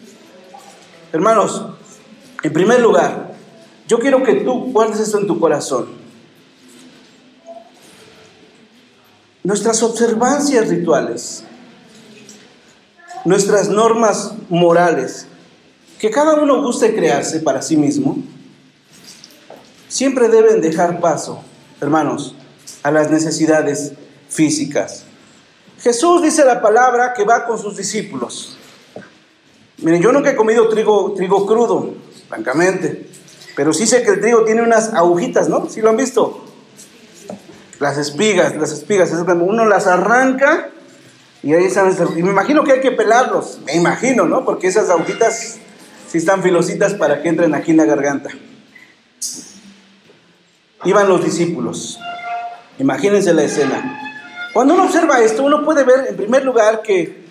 Hermanos, 1.11 1.65
en 2.43 2.53
primer 2.53 2.79
lugar, 2.81 3.33
yo 3.87 3.99
quiero 3.99 4.21
que 4.23 4.35
tú 4.35 4.71
guardes 4.71 4.99
esto 4.99 5.19
en 5.19 5.25
tu 5.25 5.39
corazón. 5.39 5.87
Nuestras 9.49 9.81
observancias 9.81 10.67
rituales, 10.67 11.43
nuestras 13.25 13.67
normas 13.67 14.33
morales, 14.47 15.25
que 15.97 16.11
cada 16.11 16.35
uno 16.35 16.61
guste 16.61 16.93
crearse 16.93 17.39
para 17.39 17.63
sí 17.63 17.75
mismo, 17.75 18.19
siempre 19.87 20.27
deben 20.29 20.61
dejar 20.61 20.99
paso, 20.99 21.41
hermanos, 21.81 22.35
a 22.83 22.91
las 22.91 23.09
necesidades 23.09 23.93
físicas. 24.29 25.05
Jesús 25.79 26.21
dice 26.21 26.45
la 26.45 26.61
palabra 26.61 27.13
que 27.17 27.23
va 27.23 27.47
con 27.47 27.57
sus 27.57 27.75
discípulos. 27.75 28.55
Miren, 29.79 29.99
yo 29.99 30.11
nunca 30.11 30.29
he 30.29 30.35
comido 30.35 30.69
trigo, 30.69 31.15
trigo 31.15 31.47
crudo, 31.47 31.95
francamente, 32.27 33.09
pero 33.55 33.73
sí 33.73 33.87
sé 33.87 34.03
que 34.03 34.11
el 34.11 34.21
trigo 34.21 34.43
tiene 34.43 34.61
unas 34.61 34.93
agujitas, 34.93 35.49
¿no? 35.49 35.67
¿Sí 35.67 35.81
lo 35.81 35.89
han 35.89 35.97
visto? 35.97 36.48
Las 37.79 37.97
espigas, 37.97 38.55
las 38.57 38.71
espigas, 38.71 39.11
uno 39.11 39.65
las 39.65 39.87
arranca 39.87 40.69
y 41.41 41.53
ahí 41.53 41.65
están, 41.65 41.95
y 42.17 42.23
me 42.23 42.31
imagino 42.31 42.63
que 42.65 42.73
hay 42.73 42.81
que 42.81 42.91
pelarlos, 42.91 43.59
me 43.65 43.75
imagino, 43.75 44.25
¿no? 44.25 44.43
Porque 44.43 44.67
esas 44.67 44.89
agujitas 44.89 45.57
sí 46.09 46.17
están 46.17 46.43
filositas 46.43 46.93
para 46.95 47.21
que 47.21 47.29
entren 47.29 47.55
aquí 47.55 47.71
en 47.71 47.77
la 47.77 47.85
garganta. 47.85 48.29
Iban 50.83 51.07
los 51.07 51.23
discípulos, 51.23 51.97
imagínense 52.77 53.33
la 53.33 53.43
escena. 53.43 53.99
Cuando 54.53 54.73
uno 54.73 54.83
observa 54.83 55.21
esto, 55.21 55.43
uno 55.43 55.63
puede 55.63 55.83
ver 55.83 56.07
en 56.09 56.17
primer 56.17 56.43
lugar 56.43 56.81
que, 56.81 57.23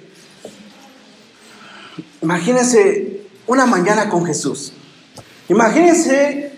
imagínense 2.23 3.27
una 3.47 3.67
mañana 3.67 4.09
con 4.09 4.25
Jesús. 4.25 4.73
Imagínense 5.49 6.53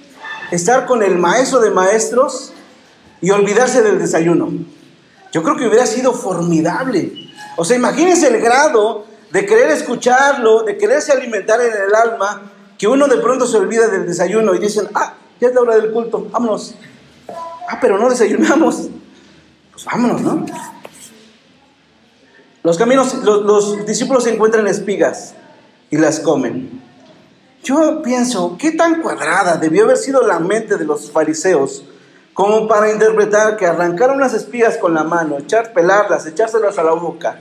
estar 0.52 0.86
con 0.86 1.02
el 1.02 1.16
maestro 1.16 1.60
de 1.60 1.70
maestros 1.70 2.52
y 3.20 3.30
olvidarse 3.30 3.82
del 3.82 3.98
desayuno. 3.98 4.50
Yo 5.32 5.42
creo 5.42 5.56
que 5.56 5.66
hubiera 5.66 5.86
sido 5.86 6.12
formidable. 6.12 7.12
O 7.56 7.64
sea, 7.64 7.76
imagínense 7.76 8.28
el 8.28 8.40
grado 8.40 9.06
de 9.30 9.46
querer 9.46 9.70
escucharlo, 9.70 10.62
de 10.62 10.76
quererse 10.76 11.12
alimentar 11.12 11.60
en 11.60 11.72
el 11.72 11.94
alma, 11.94 12.50
que 12.78 12.88
uno 12.88 13.06
de 13.06 13.18
pronto 13.18 13.46
se 13.46 13.56
olvida 13.56 13.88
del 13.88 14.06
desayuno 14.06 14.54
y 14.54 14.58
dicen, 14.58 14.88
ah, 14.94 15.14
ya 15.40 15.48
es 15.48 15.54
la 15.54 15.60
hora 15.60 15.76
del 15.76 15.92
culto, 15.92 16.26
vámonos. 16.30 16.74
Ah, 17.68 17.78
pero 17.80 17.98
no 17.98 18.08
desayunamos. 18.08 18.88
Pues 19.72 19.84
vámonos, 19.84 20.20
¿no? 20.22 20.46
Los 22.62 22.76
caminos, 22.76 23.14
los, 23.22 23.42
los 23.44 23.86
discípulos 23.86 24.26
encuentran 24.26 24.66
espigas 24.66 25.34
y 25.90 25.96
las 25.96 26.20
comen. 26.20 26.82
Yo 27.62 28.02
pienso, 28.02 28.56
¿qué 28.58 28.72
tan 28.72 29.02
cuadrada 29.02 29.56
debió 29.56 29.84
haber 29.84 29.96
sido 29.96 30.26
la 30.26 30.40
mente 30.40 30.76
de 30.76 30.84
los 30.84 31.10
fariseos 31.10 31.84
como 32.40 32.66
para 32.66 32.90
interpretar 32.90 33.58
que 33.58 33.66
arrancar 33.66 34.12
unas 34.12 34.32
espigas 34.32 34.78
con 34.78 34.94
la 34.94 35.04
mano, 35.04 35.36
echar, 35.36 35.74
pelarlas, 35.74 36.24
echárselas 36.24 36.78
a 36.78 36.82
la 36.82 36.92
boca, 36.92 37.38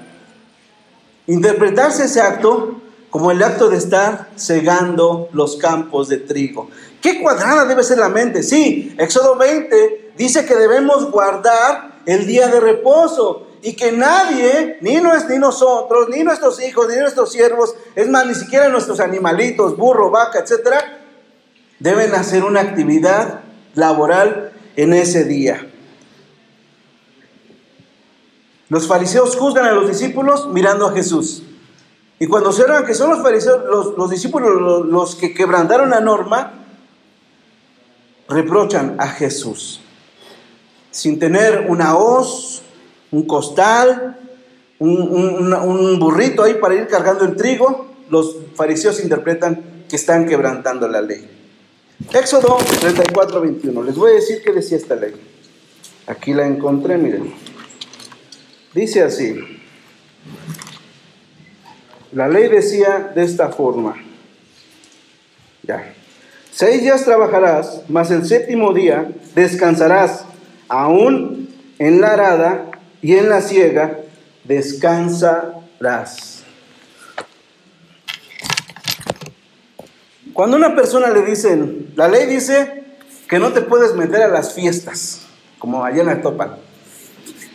interpretarse 1.25 2.03
ese 2.03 2.19
acto 2.19 2.81
como 3.09 3.31
el 3.31 3.41
acto 3.41 3.69
de 3.69 3.77
estar 3.77 4.27
cegando 4.35 5.29
los 5.31 5.55
campos 5.55 6.09
de 6.09 6.17
trigo. 6.17 6.69
¿Qué 7.01 7.21
cuadrada 7.21 7.63
debe 7.63 7.81
ser 7.81 7.97
la 7.97 8.09
mente? 8.09 8.43
Sí, 8.43 8.93
Éxodo 8.99 9.37
20 9.37 10.15
dice 10.17 10.45
que 10.45 10.55
debemos 10.55 11.09
guardar 11.09 12.01
el 12.05 12.27
día 12.27 12.49
de 12.49 12.59
reposo 12.59 13.47
y 13.61 13.77
que 13.77 13.93
nadie, 13.93 14.79
ni, 14.81 14.97
ni 14.97 15.37
nosotros, 15.37 16.09
ni 16.09 16.25
nuestros 16.25 16.61
hijos, 16.61 16.89
ni 16.89 16.97
nuestros 16.97 17.31
siervos, 17.31 17.73
es 17.95 18.09
más, 18.09 18.25
ni 18.25 18.35
siquiera 18.35 18.67
nuestros 18.67 18.99
animalitos, 18.99 19.77
burro, 19.77 20.11
vaca, 20.11 20.39
etcétera, 20.39 20.99
deben 21.79 22.13
hacer 22.15 22.43
una 22.43 22.59
actividad 22.59 23.43
laboral 23.75 24.51
en 24.75 24.93
ese 24.93 25.25
día. 25.25 25.69
Los 28.69 28.87
fariseos 28.87 29.35
juzgan 29.35 29.65
a 29.65 29.71
los 29.71 29.87
discípulos 29.87 30.47
mirando 30.49 30.87
a 30.87 30.93
Jesús. 30.93 31.43
Y 32.19 32.27
cuando 32.27 32.49
observan 32.49 32.85
que 32.85 32.93
son 32.93 33.09
los 33.09 33.21
fariseos, 33.21 33.95
los, 33.97 34.09
discípulos 34.09 34.85
los, 34.85 35.15
que 35.15 35.33
quebrantaron 35.33 35.89
la 35.89 36.01
norma, 36.01 36.53
reprochan 38.27 38.95
a 38.99 39.07
Jesús. 39.07 39.81
Sin 40.91 41.17
tener 41.17 41.65
una 41.67 41.97
hoz, 41.97 42.61
un 43.11 43.25
costal, 43.25 44.19
un, 44.77 45.53
un 45.53 45.99
burrito 45.99 46.43
ahí 46.43 46.55
para 46.55 46.75
ir 46.75 46.87
cargando 46.87 47.25
el 47.25 47.35
trigo, 47.35 47.87
los 48.09 48.35
fariseos 48.55 49.01
interpretan 49.01 49.85
que 49.89 49.95
están 49.95 50.27
quebrantando 50.27 50.87
la 50.87 51.01
ley. 51.01 51.38
Éxodo 52.13 52.57
34, 52.79 53.41
21. 53.41 53.83
Les 53.83 53.95
voy 53.95 54.11
a 54.11 54.15
decir 54.15 54.41
qué 54.43 54.51
decía 54.51 54.77
esta 54.77 54.95
ley. 54.95 55.13
Aquí 56.07 56.33
la 56.33 56.47
encontré, 56.47 56.97
miren. 56.97 57.33
Dice 58.73 59.03
así. 59.03 59.35
La 62.13 62.27
ley 62.27 62.47
decía 62.47 63.11
de 63.13 63.23
esta 63.23 63.49
forma. 63.49 63.95
Ya. 65.63 65.93
Seis 66.51 66.81
días 66.81 67.05
trabajarás, 67.05 67.83
mas 67.89 68.09
el 68.11 68.25
séptimo 68.25 68.73
día 68.73 69.11
descansarás. 69.35 70.25
Aún 70.67 71.49
en 71.77 72.01
la 72.01 72.13
arada 72.13 72.71
y 73.01 73.15
en 73.15 73.29
la 73.29 73.41
siega 73.41 73.99
descansarás. 74.45 76.38
Cuando 80.39 80.55
una 80.55 80.73
persona 80.73 81.09
le 81.09 81.23
dicen, 81.23 81.91
la 81.97 82.07
ley 82.07 82.25
dice 82.25 82.85
que 83.27 83.39
no 83.39 83.51
te 83.51 83.59
puedes 83.59 83.93
meter 83.95 84.21
a 84.21 84.29
las 84.29 84.53
fiestas, 84.53 85.23
como 85.57 85.83
allá 85.83 85.99
en 85.99 86.07
la 86.07 86.21
Topan. 86.21 86.55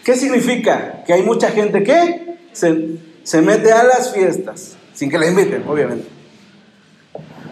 ¿Qué 0.05 0.15
significa? 0.17 1.03
Que 1.07 1.15
hay 1.15 1.23
mucha 1.23 1.49
gente 1.49 1.83
que 1.83 2.37
se, 2.53 2.99
se 3.23 3.41
mete 3.41 3.73
a 3.73 3.85
las 3.85 4.13
fiestas, 4.13 4.77
sin 4.93 5.11
que 5.11 5.19
la 5.19 5.29
inviten, 5.29 5.67
obviamente. 5.67 6.07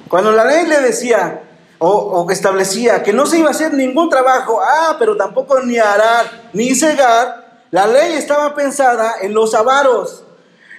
Cuando 0.06 0.32
la 0.32 0.44
ley 0.44 0.66
le 0.66 0.82
decía 0.82 1.40
o, 1.78 1.88
o, 1.88 2.30
establecía 2.30 3.02
que 3.02 3.14
no 3.14 3.24
se 3.24 3.38
iba 3.38 3.48
a 3.48 3.52
hacer 3.52 3.72
ningún 3.72 4.10
trabajo, 4.10 4.60
ah, 4.60 4.96
pero 4.98 5.16
tampoco 5.16 5.62
ni 5.62 5.78
arar 5.78 6.26
ni 6.52 6.74
cegar, 6.74 7.62
la 7.70 7.86
ley 7.86 8.12
estaba 8.12 8.54
pensada 8.54 9.14
en 9.22 9.32
los 9.32 9.54
avaros, 9.54 10.24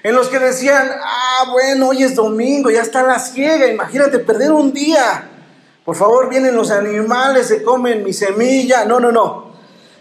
en 0.04 0.14
los 0.16 0.28
que 0.28 0.38
decían, 0.38 0.92
ah, 1.02 1.46
bueno, 1.50 1.88
hoy 1.88 2.04
es 2.04 2.14
domingo, 2.14 2.70
ya 2.70 2.82
está 2.82 3.04
la 3.04 3.20
ciega, 3.20 3.68
imagínate 3.68 4.20
perder 4.20 4.52
un 4.52 4.74
día. 4.74 5.30
Por 5.86 5.96
favor, 5.96 6.30
vienen 6.30 6.56
los 6.58 6.72
animales, 6.72 7.48
se 7.48 7.64
comen 7.64 8.04
mi 8.04 8.12
semilla. 8.12 8.84
No, 8.84 9.00
no, 9.00 9.14
no. 9.14 9.54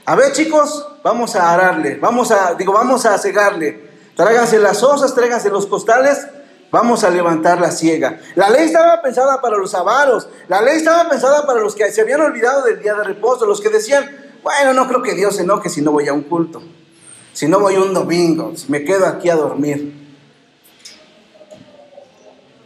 A 0.04 0.16
ver, 0.16 0.32
chicos, 0.32 0.88
vamos 1.04 1.36
a 1.36 1.54
ararle, 1.54 1.98
vamos 2.00 2.32
a, 2.32 2.54
digo, 2.54 2.72
vamos 2.72 3.06
a 3.06 3.16
cegarle. 3.16 3.92
Tráiganse 4.16 4.58
las 4.58 4.82
osas, 4.82 5.14
tráiganse 5.14 5.50
los 5.50 5.66
costales, 5.66 6.26
vamos 6.72 7.04
a 7.04 7.10
levantar 7.10 7.60
la 7.60 7.70
ciega. 7.70 8.18
La 8.34 8.50
ley 8.50 8.64
estaba 8.64 9.00
pensada 9.02 9.40
para 9.40 9.56
los 9.56 9.72
avaros, 9.72 10.28
la 10.48 10.60
ley 10.62 10.78
estaba 10.78 11.08
pensada 11.08 11.46
para 11.46 11.60
los 11.60 11.76
que 11.76 11.90
se 11.92 12.00
habían 12.00 12.20
olvidado 12.20 12.62
del 12.64 12.82
día 12.82 12.94
de 12.94 13.04
reposo, 13.04 13.46
los 13.46 13.60
que 13.60 13.68
decían, 13.68 14.04
bueno, 14.42 14.74
no 14.74 14.88
creo 14.88 15.00
que 15.00 15.14
Dios 15.14 15.36
se 15.36 15.42
enoje 15.42 15.68
si 15.68 15.80
no 15.80 15.92
voy 15.92 16.08
a 16.08 16.12
un 16.12 16.22
culto 16.22 16.60
si 17.32 17.48
no 17.48 17.60
voy 17.60 17.76
un 17.76 17.94
domingo, 17.94 18.52
si 18.56 18.70
me 18.70 18.84
quedo 18.84 19.06
aquí 19.06 19.30
a 19.30 19.36
dormir. 19.36 19.92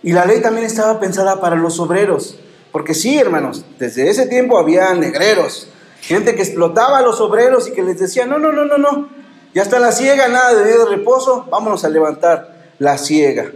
Y 0.03 0.13
la 0.13 0.25
ley 0.25 0.41
también 0.41 0.67
estaba 0.67 1.01
pensada 1.01 1.41
para 1.41 1.57
los 1.57 1.81
obreros, 1.81 2.39
porque 2.73 2.95
sí, 2.95 3.19
hermanos, 3.19 3.65
desde 3.79 4.09
ese 4.09 4.27
tiempo 4.27 4.59
había 4.59 4.95
negreros, 4.95 5.69
gente 6.01 6.35
que 6.35 6.43
explotaba 6.43 6.99
a 6.99 7.03
los 7.03 7.21
obreros 7.21 7.69
y 7.69 7.73
que 7.73 7.83
les 7.83 7.99
decía, 7.99 8.27
no, 8.27 8.39
no, 8.39 8.53
no, 8.53 8.65
no, 8.65 8.79
no, 8.79 9.09
ya 9.55 9.63
está 9.63 9.81
la 9.81 9.91
ciega, 9.91 10.29
nada 10.29 10.55
de 10.55 10.65
día 10.65 10.79
de 10.79 10.85
reposo, 10.85 11.47
vámonos 11.51 11.85
a 11.85 11.89
levantar 11.89 12.75
la 12.79 12.99
ciega. 12.99 13.51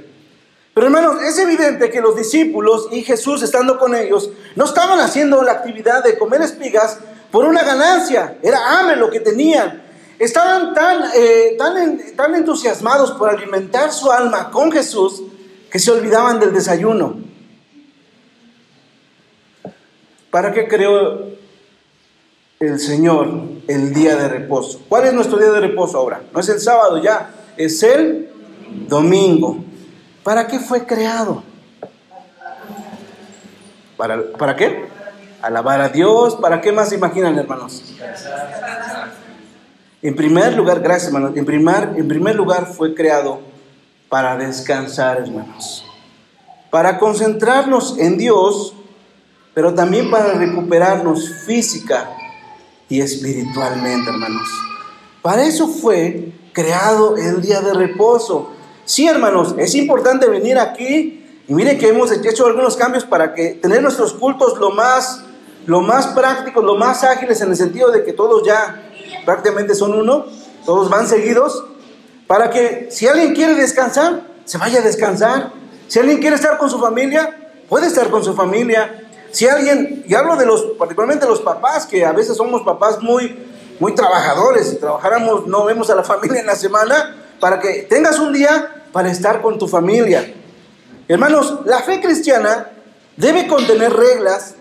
Pero 0.73 0.87
hermanos, 0.87 1.23
es 1.23 1.39
evidente 1.39 1.91
que 1.91 2.01
los 2.01 2.17
discípulos 2.17 2.89
y 2.91 3.03
Jesús 3.03 3.43
estando 3.43 3.79
con 3.79 3.95
ellos 3.95 4.31
no 4.57 4.65
estaban 4.65 4.99
haciendo 5.01 5.43
la 5.43 5.53
actividad 5.53 6.03
de 6.03 6.17
comer 6.17 6.43
espigas 6.43 6.99
por 7.31 7.45
una 7.45 7.63
ganancia, 7.63 8.39
era 8.43 8.79
hambre 8.79 8.97
lo 8.97 9.11
que 9.11 9.21
tenían, 9.21 9.83
Estaban 10.21 10.75
tan, 10.75 11.03
eh, 11.17 11.57
tan, 11.57 11.99
tan 12.15 12.35
entusiasmados 12.35 13.13
por 13.13 13.31
alimentar 13.31 13.91
su 13.91 14.13
alma 14.13 14.51
con 14.51 14.71
Jesús 14.71 15.23
que 15.71 15.79
se 15.79 15.91
olvidaban 15.91 16.39
del 16.39 16.53
desayuno. 16.53 17.17
¿Para 20.31 20.53
qué 20.53 20.69
creó 20.69 21.31
el 22.59 22.79
Señor 22.79 23.31
el 23.67 23.95
día 23.95 24.15
de 24.15 24.29
reposo? 24.29 24.83
¿Cuál 24.91 25.07
es 25.07 25.15
nuestro 25.15 25.39
día 25.39 25.53
de 25.53 25.61
reposo 25.61 25.97
ahora? 25.97 26.21
No 26.35 26.41
es 26.41 26.51
el 26.51 26.61
sábado 26.61 27.03
ya, 27.03 27.31
es 27.57 27.83
el 27.83 28.31
domingo. 28.89 29.65
¿Para 30.23 30.47
qué 30.47 30.59
fue 30.61 30.85
creado? 30.85 31.43
¿Para, 33.97 34.23
¿para 34.33 34.55
qué? 34.55 34.85
Alabar 35.41 35.81
a 35.81 35.89
Dios. 35.89 36.37
¿Para 36.37 36.61
qué 36.61 36.73
más 36.73 36.91
se 36.91 36.97
imaginan, 36.97 37.39
hermanos? 37.39 37.83
En 40.03 40.17
primer 40.17 40.55
lugar, 40.55 40.81
gracias, 40.81 41.09
hermanos. 41.09 41.37
En 41.37 41.45
primer, 41.45 41.93
en 41.97 42.09
primer 42.09 42.35
lugar 42.35 42.73
fue 42.73 42.95
creado 42.95 43.41
para 44.09 44.37
descansar, 44.37 45.19
hermanos. 45.19 45.85
Para 46.71 46.99
concentrarnos 46.99 47.99
en 47.99 48.17
Dios, 48.17 48.75
pero 49.53 49.75
también 49.75 50.11
para 50.11 50.33
recuperarnos 50.33 51.31
física 51.45 52.09
y 52.89 53.03
espiritualmente, 53.03 54.09
hermanos. 54.09 54.49
Para 55.21 55.45
eso 55.45 55.69
fue 55.69 56.33
creado 56.55 57.17
el 57.19 57.43
día 57.43 57.61
de 57.61 57.75
reposo. 57.75 58.53
Sí, 58.87 59.07
hermanos, 59.07 59.55
es 59.59 59.75
importante 59.75 60.27
venir 60.29 60.59
aquí 60.59 61.43
y 61.47 61.53
miren 61.53 61.79
que 61.79 61.89
hemos 61.89 62.11
hecho 62.11 62.47
algunos 62.47 62.75
cambios 62.77 63.05
para 63.05 63.35
que 63.35 63.51
tener 63.51 63.83
nuestros 63.83 64.15
cultos 64.15 64.59
lo 64.59 64.71
más, 64.71 65.25
lo 65.67 65.83
más 65.83 66.07
prácticos, 66.09 66.65
lo 66.65 66.77
más 66.77 67.05
ágiles 67.05 67.41
en 67.43 67.51
el 67.51 67.57
sentido 67.57 67.91
de 67.91 68.03
que 68.03 68.15
todos 68.15 68.47
ya 68.47 68.90
prácticamente 69.25 69.75
son 69.75 69.95
uno, 69.95 70.27
todos 70.65 70.91
van 70.91 71.07
seguidos, 71.09 71.65
para 72.27 72.51
que 72.51 72.89
si 72.91 73.09
alguien 73.09 73.35
quiere 73.35 73.55
descansar, 73.55 74.23
se 74.45 74.59
vaya 74.59 74.81
a 74.81 74.83
descansar. 74.83 75.53
Si 75.89 75.99
alguien 75.99 76.19
quiere 76.19 76.37
estar 76.37 76.59
con 76.59 76.71
su 76.71 76.79
familia, 76.79 77.51
puede 77.69 77.87
estar 77.87 78.11
con 78.11 78.25
su 78.25 78.35
familia. 78.35 79.09
Si 79.33 79.49
alguien, 79.49 80.05
y 80.07 80.15
hablo 80.15 80.37
de 80.37 80.47
los, 80.47 80.63
particularmente 80.79 81.27
los 81.27 81.41
papás, 81.41 81.87
que 81.87 82.05
a 82.05 82.13
veces 82.13 82.37
somos 82.37 82.63
papás 82.63 83.01
muy, 83.03 83.47
muy 83.79 83.95
trabajadores, 83.95 84.71
si 84.71 84.77
trabajáramos, 84.77 85.47
no 85.47 85.65
vemos 85.65 85.91
a 85.91 85.95
la 85.95 86.05
familia 86.13 86.41
en 86.41 86.47
la 86.47 86.57
semana, 86.57 87.17
para 87.41 87.59
que 87.59 87.87
tengas 87.89 88.19
un 88.19 88.33
día 88.33 88.85
para 88.93 89.11
estar 89.11 89.41
con 89.41 89.59
tu 89.59 89.67
familia. 89.67 90.35
Hermanos, 91.09 91.61
la 91.65 91.81
fe 91.81 92.01
cristiana 92.01 92.71
debe 93.17 93.49
contener 93.49 93.93
reglas 93.93 94.55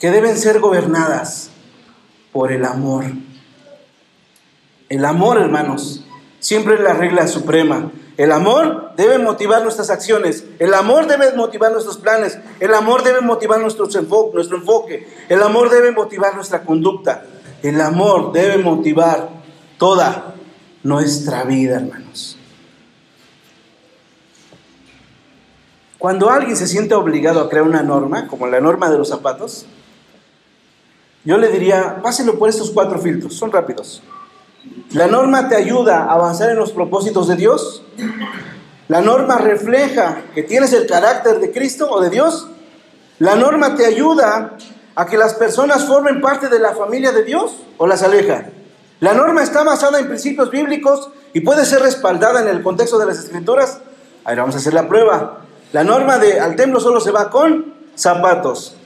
que 0.00 0.10
deben 0.10 0.36
ser 0.36 0.60
gobernadas 0.60 1.48
por 2.32 2.52
el 2.52 2.64
amor. 2.64 3.04
El 4.94 5.04
amor, 5.04 5.38
hermanos, 5.38 6.04
siempre 6.38 6.74
es 6.74 6.80
la 6.80 6.92
regla 6.92 7.26
suprema. 7.26 7.90
El 8.16 8.30
amor 8.30 8.92
debe 8.96 9.18
motivar 9.18 9.60
nuestras 9.64 9.90
acciones. 9.90 10.44
El 10.60 10.72
amor 10.72 11.08
debe 11.08 11.32
motivar 11.34 11.72
nuestros 11.72 11.96
planes. 11.96 12.38
El 12.60 12.72
amor 12.72 13.02
debe 13.02 13.20
motivar 13.20 13.58
nuestro 13.58 13.86
enfoque, 13.86 14.34
nuestro 14.34 14.56
enfoque. 14.56 15.08
El 15.28 15.42
amor 15.42 15.68
debe 15.68 15.90
motivar 15.90 16.36
nuestra 16.36 16.62
conducta. 16.62 17.24
El 17.64 17.80
amor 17.80 18.30
debe 18.30 18.58
motivar 18.58 19.30
toda 19.78 20.36
nuestra 20.84 21.42
vida, 21.42 21.74
hermanos. 21.74 22.38
Cuando 25.98 26.30
alguien 26.30 26.56
se 26.56 26.68
siente 26.68 26.94
obligado 26.94 27.40
a 27.40 27.48
crear 27.50 27.64
una 27.64 27.82
norma, 27.82 28.28
como 28.28 28.46
la 28.46 28.60
norma 28.60 28.88
de 28.90 28.98
los 28.98 29.08
zapatos, 29.08 29.66
yo 31.24 31.36
le 31.36 31.48
diría, 31.48 32.00
páselo 32.00 32.38
por 32.38 32.48
estos 32.48 32.70
cuatro 32.70 33.00
filtros, 33.00 33.34
son 33.34 33.50
rápidos. 33.50 34.00
La 34.94 35.08
norma 35.08 35.48
te 35.48 35.56
ayuda 35.56 36.04
a 36.04 36.12
avanzar 36.12 36.50
en 36.50 36.56
los 36.56 36.70
propósitos 36.70 37.26
de 37.26 37.34
Dios. 37.34 37.82
La 38.86 39.00
norma 39.00 39.38
refleja 39.38 40.22
que 40.32 40.44
tienes 40.44 40.72
el 40.72 40.86
carácter 40.86 41.40
de 41.40 41.50
Cristo 41.50 41.90
o 41.90 42.00
de 42.00 42.10
Dios. 42.10 42.46
La 43.18 43.34
norma 43.34 43.74
te 43.74 43.86
ayuda 43.86 44.56
a 44.94 45.06
que 45.06 45.16
las 45.16 45.34
personas 45.34 45.84
formen 45.84 46.20
parte 46.20 46.48
de 46.48 46.60
la 46.60 46.74
familia 46.74 47.10
de 47.10 47.24
Dios 47.24 47.56
o 47.76 47.88
las 47.88 48.04
aleja. 48.04 48.46
La 49.00 49.14
norma 49.14 49.42
está 49.42 49.64
basada 49.64 49.98
en 49.98 50.06
principios 50.06 50.52
bíblicos 50.52 51.10
y 51.32 51.40
puede 51.40 51.64
ser 51.64 51.82
respaldada 51.82 52.40
en 52.40 52.46
el 52.46 52.62
contexto 52.62 52.96
de 52.96 53.06
las 53.06 53.18
escrituras. 53.18 53.80
Ahí 54.24 54.36
vamos 54.36 54.54
a 54.54 54.58
hacer 54.58 54.74
la 54.74 54.86
prueba. 54.86 55.40
La 55.72 55.82
norma 55.82 56.18
de 56.18 56.38
al 56.38 56.54
templo 56.54 56.78
solo 56.78 57.00
se 57.00 57.10
va 57.10 57.30
con 57.30 57.74
zapatos. 57.96 58.76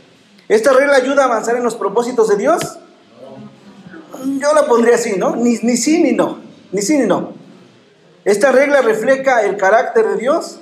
¿Esta 0.48 0.72
regla 0.72 0.96
ayuda 0.96 1.24
a 1.24 1.26
avanzar 1.26 1.56
en 1.56 1.64
los 1.64 1.74
propósitos 1.74 2.28
de 2.28 2.36
Dios? 2.36 2.78
Yo 4.24 4.54
la 4.54 4.66
pondría 4.66 4.96
así, 4.96 5.16
¿no? 5.16 5.36
Ni, 5.36 5.58
ni 5.62 5.76
sí 5.76 6.02
ni 6.02 6.12
no. 6.12 6.38
Ni 6.72 6.82
sí 6.82 6.98
ni 6.98 7.06
no. 7.06 7.32
¿Esta 8.24 8.52
regla 8.52 8.82
refleja 8.82 9.42
el 9.42 9.56
carácter 9.56 10.06
de 10.08 10.16
Dios? 10.16 10.60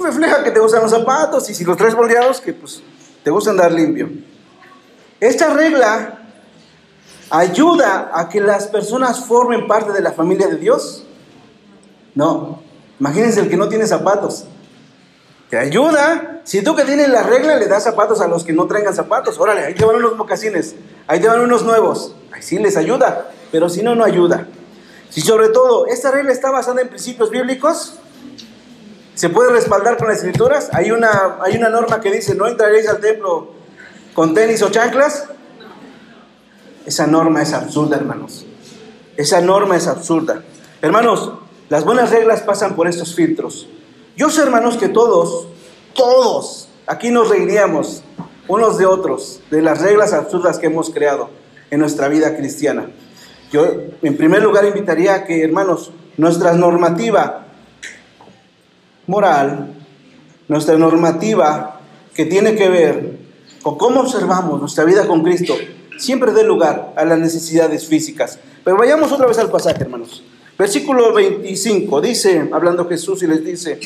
Refleja 0.00 0.42
que 0.42 0.50
te 0.50 0.60
gustan 0.60 0.82
los 0.82 0.90
zapatos 0.90 1.48
y 1.50 1.54
si 1.54 1.64
los 1.64 1.76
traes 1.76 1.94
boleados, 1.94 2.40
que 2.40 2.52
pues 2.52 2.82
te 3.22 3.30
gusta 3.30 3.50
andar 3.50 3.72
limpio. 3.72 4.08
Esta 5.20 5.52
regla 5.52 6.18
ayuda 7.30 8.10
a 8.14 8.28
que 8.28 8.40
las 8.40 8.68
personas 8.68 9.24
formen 9.24 9.66
parte 9.66 9.92
de 9.92 10.00
la 10.00 10.12
familia 10.12 10.46
de 10.46 10.56
Dios. 10.56 11.04
No. 12.14 12.62
Imagínense 13.00 13.40
el 13.40 13.48
que 13.48 13.56
no 13.56 13.68
tiene 13.68 13.86
zapatos. 13.86 14.44
Te 15.50 15.58
ayuda. 15.58 16.40
Si 16.44 16.62
tú 16.62 16.74
que 16.74 16.84
tienes 16.84 17.08
la 17.08 17.22
regla 17.22 17.56
le 17.56 17.66
das 17.66 17.84
zapatos 17.84 18.20
a 18.20 18.28
los 18.28 18.44
que 18.44 18.52
no 18.52 18.66
traigan 18.66 18.94
zapatos, 18.94 19.38
órale, 19.38 19.64
ahí 19.64 19.74
te 19.74 19.84
unos 19.84 20.16
mocasines, 20.16 20.74
ahí 21.08 21.20
te 21.20 21.26
van 21.26 21.40
unos 21.40 21.64
nuevos. 21.64 22.14
Ahí 22.30 22.42
sí 22.42 22.58
les 22.58 22.76
ayuda, 22.76 23.30
pero 23.50 23.68
si 23.68 23.82
no, 23.82 23.96
no 23.96 24.04
ayuda. 24.04 24.46
Si 25.10 25.20
sobre 25.20 25.48
todo 25.48 25.86
esta 25.86 26.12
regla 26.12 26.32
está 26.32 26.52
basada 26.52 26.80
en 26.80 26.88
principios 26.88 27.30
bíblicos, 27.30 27.94
se 29.14 29.30
puede 29.30 29.50
respaldar 29.50 29.96
con 29.96 30.06
las 30.06 30.18
escrituras. 30.18 30.68
Hay 30.72 30.92
una, 30.92 31.38
hay 31.42 31.56
una 31.56 31.70
norma 31.70 32.00
que 32.00 32.12
dice, 32.12 32.36
no 32.36 32.46
entraréis 32.46 32.88
al 32.88 33.00
templo 33.00 33.52
con 34.14 34.34
tenis 34.34 34.62
o 34.62 34.70
chanclas. 34.70 35.24
Esa 36.86 37.06
norma 37.06 37.42
es 37.42 37.52
absurda, 37.52 37.96
hermanos. 37.96 38.46
Esa 39.16 39.40
norma 39.40 39.76
es 39.76 39.88
absurda. 39.88 40.44
Hermanos, 40.80 41.32
las 41.68 41.84
buenas 41.84 42.10
reglas 42.10 42.42
pasan 42.42 42.76
por 42.76 42.86
estos 42.86 43.14
filtros. 43.14 43.68
Yo 44.16 44.30
sé, 44.30 44.42
hermanos, 44.42 44.76
que 44.76 44.88
todos, 44.88 45.48
todos, 45.94 46.68
aquí 46.86 47.10
nos 47.10 47.28
reiríamos 47.28 48.02
unos 48.48 48.78
de 48.78 48.86
otros 48.86 49.40
de 49.50 49.62
las 49.62 49.80
reglas 49.80 50.12
absurdas 50.12 50.58
que 50.58 50.66
hemos 50.66 50.90
creado 50.90 51.30
en 51.70 51.80
nuestra 51.80 52.08
vida 52.08 52.36
cristiana. 52.36 52.90
Yo, 53.52 53.66
en 54.02 54.16
primer 54.16 54.42
lugar, 54.42 54.64
invitaría 54.64 55.14
a 55.14 55.24
que, 55.24 55.42
hermanos, 55.42 55.92
nuestra 56.16 56.52
normativa 56.52 57.46
moral, 59.06 59.74
nuestra 60.48 60.76
normativa 60.76 61.80
que 62.14 62.26
tiene 62.26 62.54
que 62.56 62.68
ver 62.68 63.18
con 63.62 63.76
cómo 63.78 64.00
observamos 64.00 64.60
nuestra 64.60 64.84
vida 64.84 65.06
con 65.06 65.22
Cristo, 65.22 65.54
siempre 65.98 66.32
dé 66.32 66.44
lugar 66.44 66.92
a 66.96 67.04
las 67.04 67.18
necesidades 67.18 67.86
físicas. 67.86 68.38
Pero 68.64 68.76
vayamos 68.76 69.12
otra 69.12 69.26
vez 69.26 69.38
al 69.38 69.50
pasaje, 69.50 69.82
hermanos. 69.82 70.22
Versículo 70.58 71.12
25 71.14 72.00
dice, 72.00 72.48
hablando 72.52 72.88
Jesús 72.88 73.22
y 73.22 73.26
les 73.26 73.44
dice, 73.44 73.78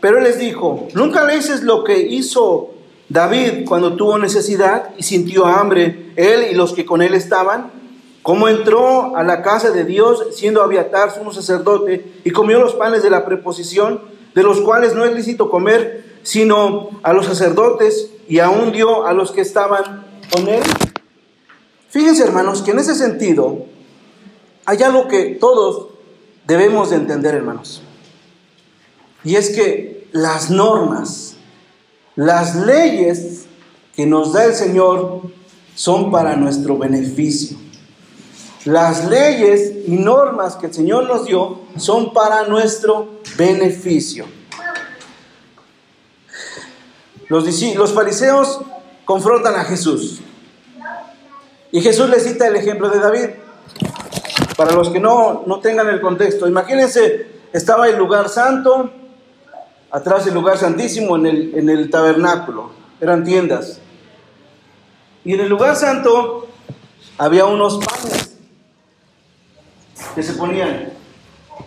pero 0.00 0.18
él 0.18 0.24
les 0.24 0.38
dijo, 0.38 0.88
nunca 0.94 1.24
lees 1.24 1.62
lo 1.62 1.84
que 1.84 1.98
hizo 1.98 2.79
David 3.10 3.64
cuando 3.66 3.96
tuvo 3.96 4.18
necesidad 4.18 4.90
y 4.96 5.02
sintió 5.02 5.44
hambre, 5.44 6.12
él 6.14 6.46
y 6.52 6.54
los 6.54 6.72
que 6.72 6.86
con 6.86 7.02
él 7.02 7.12
estaban, 7.14 7.72
cómo 8.22 8.46
entró 8.46 9.16
a 9.16 9.24
la 9.24 9.42
casa 9.42 9.72
de 9.72 9.84
Dios 9.84 10.28
siendo 10.32 10.62
Abiatar 10.62 11.12
sumo 11.12 11.32
sacerdote 11.32 12.20
y 12.24 12.30
comió 12.30 12.60
los 12.60 12.74
panes 12.74 13.02
de 13.02 13.10
la 13.10 13.26
preposición, 13.26 14.00
de 14.32 14.44
los 14.44 14.60
cuales 14.60 14.94
no 14.94 15.04
es 15.04 15.12
lícito 15.12 15.50
comer, 15.50 16.04
sino 16.22 16.90
a 17.02 17.12
los 17.12 17.26
sacerdotes 17.26 18.12
y 18.28 18.38
aún 18.38 18.70
dio 18.70 19.04
a 19.04 19.12
los 19.12 19.32
que 19.32 19.40
estaban 19.40 20.06
con 20.32 20.46
él. 20.46 20.62
Fíjense 21.88 22.22
hermanos 22.22 22.62
que 22.62 22.70
en 22.70 22.78
ese 22.78 22.94
sentido, 22.94 23.66
hay 24.66 24.80
algo 24.84 25.08
que 25.08 25.36
todos 25.40 25.88
debemos 26.46 26.90
de 26.90 26.96
entender, 26.96 27.34
hermanos. 27.34 27.82
Y 29.24 29.34
es 29.34 29.50
que 29.50 30.06
las 30.12 30.48
normas, 30.50 31.36
las 32.20 32.54
leyes 32.54 33.46
que 33.96 34.04
nos 34.04 34.34
da 34.34 34.44
el 34.44 34.54
Señor 34.54 35.22
son 35.74 36.10
para 36.10 36.36
nuestro 36.36 36.76
beneficio. 36.76 37.56
Las 38.66 39.06
leyes 39.06 39.72
y 39.86 39.92
normas 39.92 40.56
que 40.56 40.66
el 40.66 40.74
Señor 40.74 41.04
nos 41.04 41.24
dio 41.24 41.60
son 41.78 42.12
para 42.12 42.46
nuestro 42.46 43.20
beneficio. 43.38 44.26
Los, 47.28 47.46
los 47.74 47.94
fariseos 47.94 48.60
confrontan 49.06 49.54
a 49.54 49.64
Jesús. 49.64 50.20
Y 51.72 51.80
Jesús 51.80 52.10
le 52.10 52.20
cita 52.20 52.48
el 52.48 52.56
ejemplo 52.56 52.90
de 52.90 52.98
David. 52.98 53.30
Para 54.58 54.72
los 54.72 54.90
que 54.90 55.00
no, 55.00 55.44
no 55.46 55.60
tengan 55.60 55.88
el 55.88 56.02
contexto, 56.02 56.46
imagínense, 56.46 57.28
estaba 57.54 57.88
el 57.88 57.96
lugar 57.96 58.28
santo, 58.28 58.92
atrás 59.90 60.24
del 60.24 60.34
lugar 60.34 60.58
santísimo, 60.58 61.16
en 61.16 61.26
el, 61.26 61.54
en 61.54 61.68
el 61.68 61.90
tabernáculo, 61.90 62.70
eran 63.00 63.24
tiendas. 63.24 63.80
Y 65.24 65.34
en 65.34 65.40
el 65.40 65.48
lugar 65.48 65.76
santo 65.76 66.48
había 67.18 67.46
unos 67.46 67.78
panes 67.78 68.36
que 70.14 70.22
se 70.22 70.32
ponían, 70.32 70.92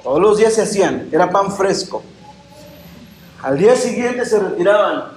todos 0.04 0.20
los 0.20 0.38
días 0.38 0.54
se 0.54 0.64
hacían, 0.64 1.10
era 1.12 1.30
pan 1.30 1.52
fresco. 1.52 2.04
Al 3.42 3.58
día 3.58 3.76
siguiente 3.76 4.26
se 4.26 4.40
retiraban. 4.40 5.12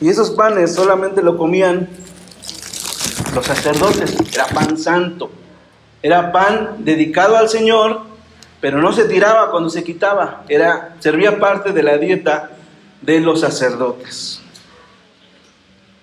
Y 0.00 0.08
esos 0.08 0.30
panes 0.30 0.74
solamente 0.74 1.22
lo 1.22 1.36
comían 1.36 1.88
los 3.34 3.46
sacerdotes. 3.46 4.16
Era 4.32 4.46
pan 4.46 4.78
santo. 4.78 5.30
Era 6.02 6.32
pan 6.32 6.76
dedicado 6.78 7.36
al 7.36 7.48
Señor, 7.48 7.91
pero 8.62 8.80
no 8.80 8.92
se 8.92 9.06
tiraba 9.06 9.50
cuando 9.50 9.68
se 9.68 9.82
quitaba. 9.82 10.44
Era, 10.48 10.94
servía 11.00 11.40
parte 11.40 11.72
de 11.72 11.82
la 11.82 11.98
dieta 11.98 12.52
de 13.00 13.18
los 13.18 13.40
sacerdotes. 13.40 14.40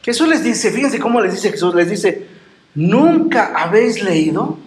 Jesús 0.03 0.27
les 0.27 0.43
dice, 0.43 0.69
fíjense 0.69 0.99
cómo 0.99 1.21
les 1.21 1.35
dice 1.35 1.51
Jesús, 1.51 1.73
les 1.73 1.89
dice, 1.89 2.27
¿nunca 2.75 3.53
habéis 3.55 4.03
leído? 4.03 4.57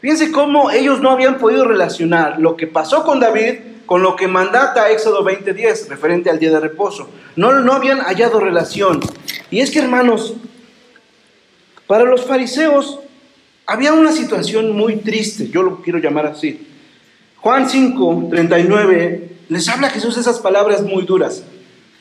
Fíjense 0.00 0.32
cómo 0.32 0.70
ellos 0.70 1.02
no 1.02 1.10
habían 1.10 1.36
podido 1.36 1.66
relacionar 1.66 2.40
lo 2.40 2.56
que 2.56 2.66
pasó 2.66 3.04
con 3.04 3.20
David 3.20 3.56
con 3.84 4.00
lo 4.00 4.16
que 4.16 4.26
mandata 4.26 4.90
Éxodo 4.90 5.22
20:10, 5.22 5.88
referente 5.88 6.30
al 6.30 6.38
día 6.38 6.50
de 6.50 6.60
reposo. 6.60 7.10
No, 7.36 7.52
no 7.60 7.74
habían 7.74 7.98
hallado 8.00 8.40
relación. 8.40 9.00
Y 9.50 9.60
es 9.60 9.70
que, 9.70 9.80
hermanos, 9.80 10.32
para 11.86 12.04
los 12.04 12.24
fariseos 12.24 13.00
había 13.66 13.92
una 13.92 14.12
situación 14.12 14.72
muy 14.72 14.96
triste, 14.96 15.48
yo 15.48 15.62
lo 15.62 15.82
quiero 15.82 15.98
llamar 15.98 16.24
así. 16.24 16.73
Juan 17.44 17.68
5, 17.68 18.28
39, 18.30 19.28
les 19.50 19.68
habla 19.68 19.90
Jesús 19.90 20.16
esas 20.16 20.38
palabras 20.38 20.80
muy 20.80 21.04
duras, 21.04 21.42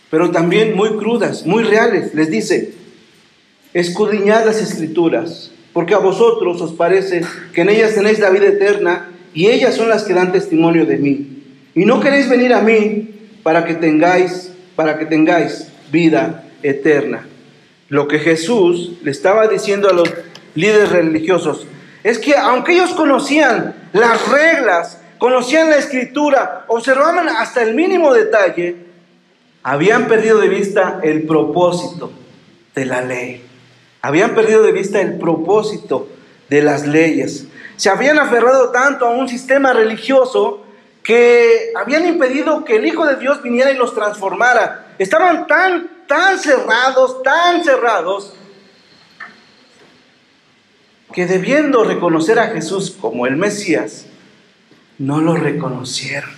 pero 0.10 0.32
también 0.32 0.74
muy 0.74 0.96
crudas, 0.96 1.46
muy 1.46 1.64
reales. 1.66 2.16
Les 2.16 2.32
dice, 2.32 2.76
escudriñad 3.74 4.46
las 4.46 4.62
escrituras, 4.62 5.52
porque 5.74 5.96
a 5.96 5.98
vosotros 5.98 6.62
os 6.62 6.72
parece 6.72 7.26
que 7.54 7.60
en 7.60 7.68
ellas 7.68 7.94
tenéis 7.94 8.20
la 8.20 8.30
vida 8.30 8.48
eterna 8.48 9.10
y 9.34 9.48
ellas 9.48 9.76
son 9.76 9.90
las 9.90 10.06
que 10.06 10.14
dan 10.14 10.32
testimonio 10.32 10.86
de 10.86 10.96
mí. 10.96 11.44
Y 11.76 11.84
no 11.84 12.00
queréis 12.00 12.30
venir 12.30 12.54
a 12.54 12.62
mí 12.62 13.10
para 13.44 13.66
que 13.66 13.74
tengáis, 13.74 14.54
para 14.78 14.98
que 14.98 15.08
tengáis 15.08 15.68
vida 15.92 16.46
eterna. 16.64 17.28
Lo 17.90 18.08
que 18.08 18.20
Jesús 18.20 18.94
le 19.04 19.12
estaba 19.12 19.50
diciendo 19.50 19.90
a 19.90 19.94
los 19.94 20.10
líderes 20.56 20.90
religiosos 20.94 21.68
es 22.02 22.18
que 22.18 22.34
aunque 22.38 22.76
ellos 22.76 22.94
conocían 22.94 23.76
las 23.92 24.26
reglas, 24.30 25.00
conocían 25.24 25.70
la 25.70 25.78
escritura, 25.78 26.66
observaban 26.68 27.30
hasta 27.30 27.64
el 27.64 27.76
mínimo 27.76 28.14
detalle, 28.14 28.76
habían 29.64 30.10
perdido 30.10 30.38
de 30.38 30.50
vista 30.50 31.00
el 31.02 31.24
propósito 31.24 32.12
de 32.76 32.86
la 32.86 33.00
ley. 33.00 33.42
Habían 34.02 34.36
perdido 34.36 34.64
de 34.64 34.74
vista 34.74 35.00
el 35.00 35.18
propósito 35.18 36.10
de 36.50 36.62
las 36.62 36.86
leyes. 36.86 37.48
Se 37.78 37.90
habían 37.90 38.20
aferrado 38.20 38.72
tanto 38.72 39.06
a 39.06 39.12
un 39.12 39.30
sistema 39.30 39.72
religioso 39.72 40.66
que 41.04 41.72
habían 41.74 42.06
impedido 42.06 42.66
que 42.66 42.76
el 42.76 42.86
Hijo 42.86 43.06
de 43.06 43.16
Dios 43.16 43.42
viniera 43.42 43.72
y 43.72 43.78
los 43.78 43.96
transformara. 43.96 44.88
Estaban 45.00 45.48
tan, 45.48 45.90
tan 46.06 46.38
cerrados, 46.38 47.24
tan 47.24 47.64
cerrados, 47.64 48.34
que 51.14 51.28
debiendo 51.28 51.86
reconocer 51.86 52.40
a 52.40 52.48
Jesús 52.48 52.92
como 53.00 53.26
el 53.26 53.38
Mesías, 53.38 54.08
no 55.04 55.20
lo 55.20 55.36
reconocieron. 55.36 56.30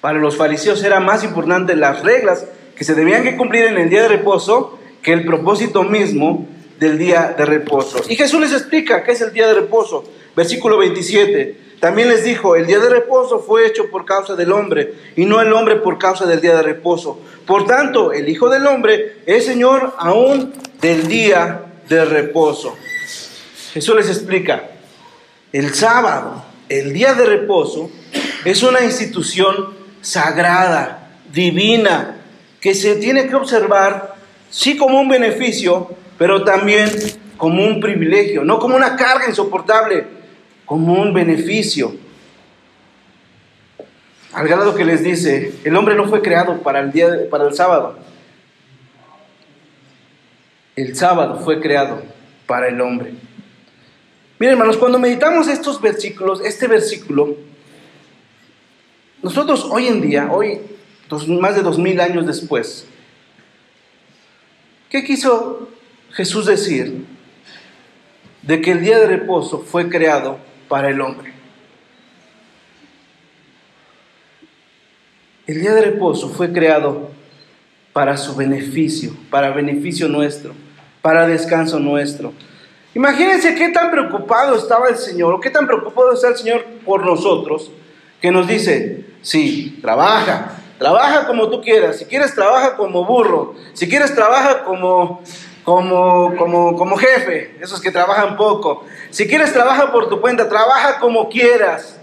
Para 0.00 0.18
los 0.18 0.36
fariseos 0.36 0.82
era 0.82 0.98
más 0.98 1.22
importante 1.22 1.76
las 1.76 2.02
reglas 2.02 2.46
que 2.76 2.84
se 2.84 2.94
debían 2.94 3.36
cumplir 3.36 3.66
en 3.66 3.78
el 3.78 3.88
día 3.88 4.02
de 4.02 4.08
reposo 4.08 4.78
que 5.00 5.12
el 5.12 5.24
propósito 5.24 5.84
mismo 5.84 6.46
del 6.80 6.98
día 6.98 7.34
de 7.36 7.44
reposo. 7.44 8.02
Y 8.08 8.16
Jesús 8.16 8.40
les 8.40 8.52
explica 8.52 9.04
qué 9.04 9.12
es 9.12 9.20
el 9.20 9.32
día 9.32 9.46
de 9.46 9.54
reposo. 9.54 10.04
Versículo 10.34 10.78
27. 10.78 11.68
También 11.80 12.08
les 12.08 12.24
dijo, 12.24 12.56
el 12.56 12.66
día 12.66 12.80
de 12.80 12.88
reposo 12.88 13.38
fue 13.38 13.66
hecho 13.66 13.90
por 13.90 14.04
causa 14.04 14.34
del 14.34 14.50
hombre 14.50 14.94
y 15.14 15.24
no 15.24 15.40
el 15.40 15.52
hombre 15.52 15.76
por 15.76 15.98
causa 15.98 16.26
del 16.26 16.40
día 16.40 16.56
de 16.56 16.62
reposo. 16.62 17.20
Por 17.46 17.64
tanto, 17.66 18.12
el 18.12 18.28
Hijo 18.28 18.48
del 18.50 18.66
Hombre 18.66 19.18
es 19.24 19.46
Señor 19.46 19.94
aún 19.98 20.52
del 20.80 21.06
día 21.06 21.62
de 21.88 22.04
reposo. 22.04 22.76
Jesús 23.72 23.94
les 23.94 24.08
explica, 24.08 24.77
el 25.52 25.74
sábado, 25.74 26.44
el 26.68 26.92
día 26.92 27.14
de 27.14 27.24
reposo, 27.24 27.90
es 28.44 28.62
una 28.62 28.82
institución 28.82 29.74
sagrada, 30.00 31.10
divina, 31.32 32.16
que 32.60 32.74
se 32.74 32.96
tiene 32.96 33.28
que 33.28 33.34
observar, 33.34 34.16
sí 34.50 34.76
como 34.76 35.00
un 35.00 35.08
beneficio, 35.08 35.90
pero 36.18 36.44
también 36.44 36.90
como 37.36 37.64
un 37.64 37.80
privilegio, 37.80 38.44
no 38.44 38.58
como 38.58 38.76
una 38.76 38.96
carga 38.96 39.28
insoportable, 39.28 40.06
como 40.64 40.94
un 41.00 41.14
beneficio. 41.14 41.94
Al 44.32 44.46
grado 44.46 44.74
que 44.74 44.84
les 44.84 45.02
dice, 45.02 45.54
el 45.64 45.74
hombre 45.76 45.94
no 45.94 46.06
fue 46.08 46.20
creado 46.20 46.60
para 46.62 46.80
el 46.80 46.92
día 46.92 47.08
para 47.30 47.46
el 47.46 47.54
sábado. 47.54 47.98
El 50.76 50.94
sábado 50.94 51.40
fue 51.40 51.60
creado 51.60 52.02
para 52.46 52.68
el 52.68 52.80
hombre. 52.80 53.14
Miren, 54.38 54.52
hermanos, 54.52 54.76
cuando 54.76 54.98
meditamos 54.98 55.48
estos 55.48 55.80
versículos, 55.80 56.40
este 56.44 56.68
versículo, 56.68 57.36
nosotros 59.22 59.66
hoy 59.68 59.88
en 59.88 60.00
día, 60.00 60.28
hoy 60.30 60.60
más 61.40 61.56
de 61.56 61.62
dos 61.62 61.78
mil 61.78 62.00
años 62.00 62.26
después. 62.26 62.86
¿Qué 64.90 65.04
quiso 65.04 65.68
Jesús 66.12 66.46
decir? 66.46 67.04
De 68.42 68.60
que 68.60 68.72
el 68.72 68.80
día 68.80 68.98
de 68.98 69.06
reposo 69.06 69.60
fue 69.60 69.88
creado 69.88 70.38
para 70.68 70.88
el 70.90 71.00
hombre. 71.00 71.32
El 75.46 75.60
día 75.60 75.72
de 75.72 75.80
reposo 75.82 76.28
fue 76.28 76.52
creado 76.52 77.10
para 77.92 78.16
su 78.16 78.36
beneficio, 78.36 79.16
para 79.30 79.50
beneficio 79.50 80.08
nuestro, 80.08 80.54
para 81.02 81.26
descanso 81.26 81.80
nuestro. 81.80 82.32
Imagínense 82.94 83.54
qué 83.54 83.68
tan 83.68 83.90
preocupado 83.90 84.56
estaba 84.56 84.88
el 84.88 84.96
Señor, 84.96 85.34
o 85.34 85.40
qué 85.40 85.50
tan 85.50 85.66
preocupado 85.66 86.12
está 86.12 86.28
el 86.28 86.36
Señor 86.36 86.64
por 86.84 87.04
nosotros, 87.04 87.70
que 88.20 88.30
nos 88.30 88.48
dice, 88.48 89.04
sí, 89.22 89.78
trabaja, 89.80 90.58
Trabaja 90.78 91.26
como 91.26 91.50
tú 91.50 91.60
quieras. 91.60 91.98
Si 91.98 92.04
quieres, 92.04 92.34
trabaja 92.34 92.76
como 92.76 93.04
burro. 93.04 93.54
Si 93.74 93.88
quieres, 93.88 94.14
trabaja 94.14 94.64
como, 94.64 95.22
como, 95.64 96.36
como, 96.36 96.76
como 96.76 96.96
jefe. 96.96 97.56
Esos 97.60 97.80
que 97.80 97.90
trabajan 97.90 98.36
poco. 98.36 98.84
Si 99.10 99.26
quieres, 99.26 99.52
trabaja 99.52 99.90
por 99.90 100.08
tu 100.08 100.20
cuenta. 100.20 100.48
Trabaja 100.48 101.00
como 101.00 101.28
quieras. 101.28 101.98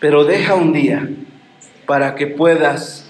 Pero 0.00 0.24
deja 0.24 0.54
un 0.54 0.72
día 0.72 1.08
para 1.86 2.14
que 2.14 2.26
puedas 2.26 3.06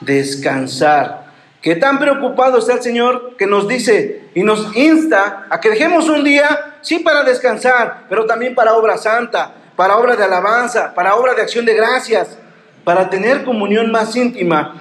descansar. 0.00 1.21
Que 1.62 1.76
tan 1.76 1.98
preocupado 1.98 2.58
está 2.58 2.74
el 2.74 2.82
Señor 2.82 3.36
que 3.38 3.46
nos 3.46 3.68
dice 3.68 4.28
y 4.34 4.42
nos 4.42 4.76
insta 4.76 5.46
a 5.48 5.60
que 5.60 5.70
dejemos 5.70 6.08
un 6.08 6.24
día, 6.24 6.76
sí, 6.82 6.98
para 6.98 7.22
descansar, 7.22 8.06
pero 8.08 8.26
también 8.26 8.54
para 8.54 8.74
obra 8.74 8.98
santa, 8.98 9.54
para 9.76 9.96
obra 9.96 10.16
de 10.16 10.24
alabanza, 10.24 10.92
para 10.92 11.14
obra 11.14 11.34
de 11.34 11.42
acción 11.42 11.64
de 11.64 11.74
gracias 11.74 12.36
para 12.84 13.08
tener 13.10 13.44
comunión 13.44 13.90
más 13.90 14.16
íntima 14.16 14.80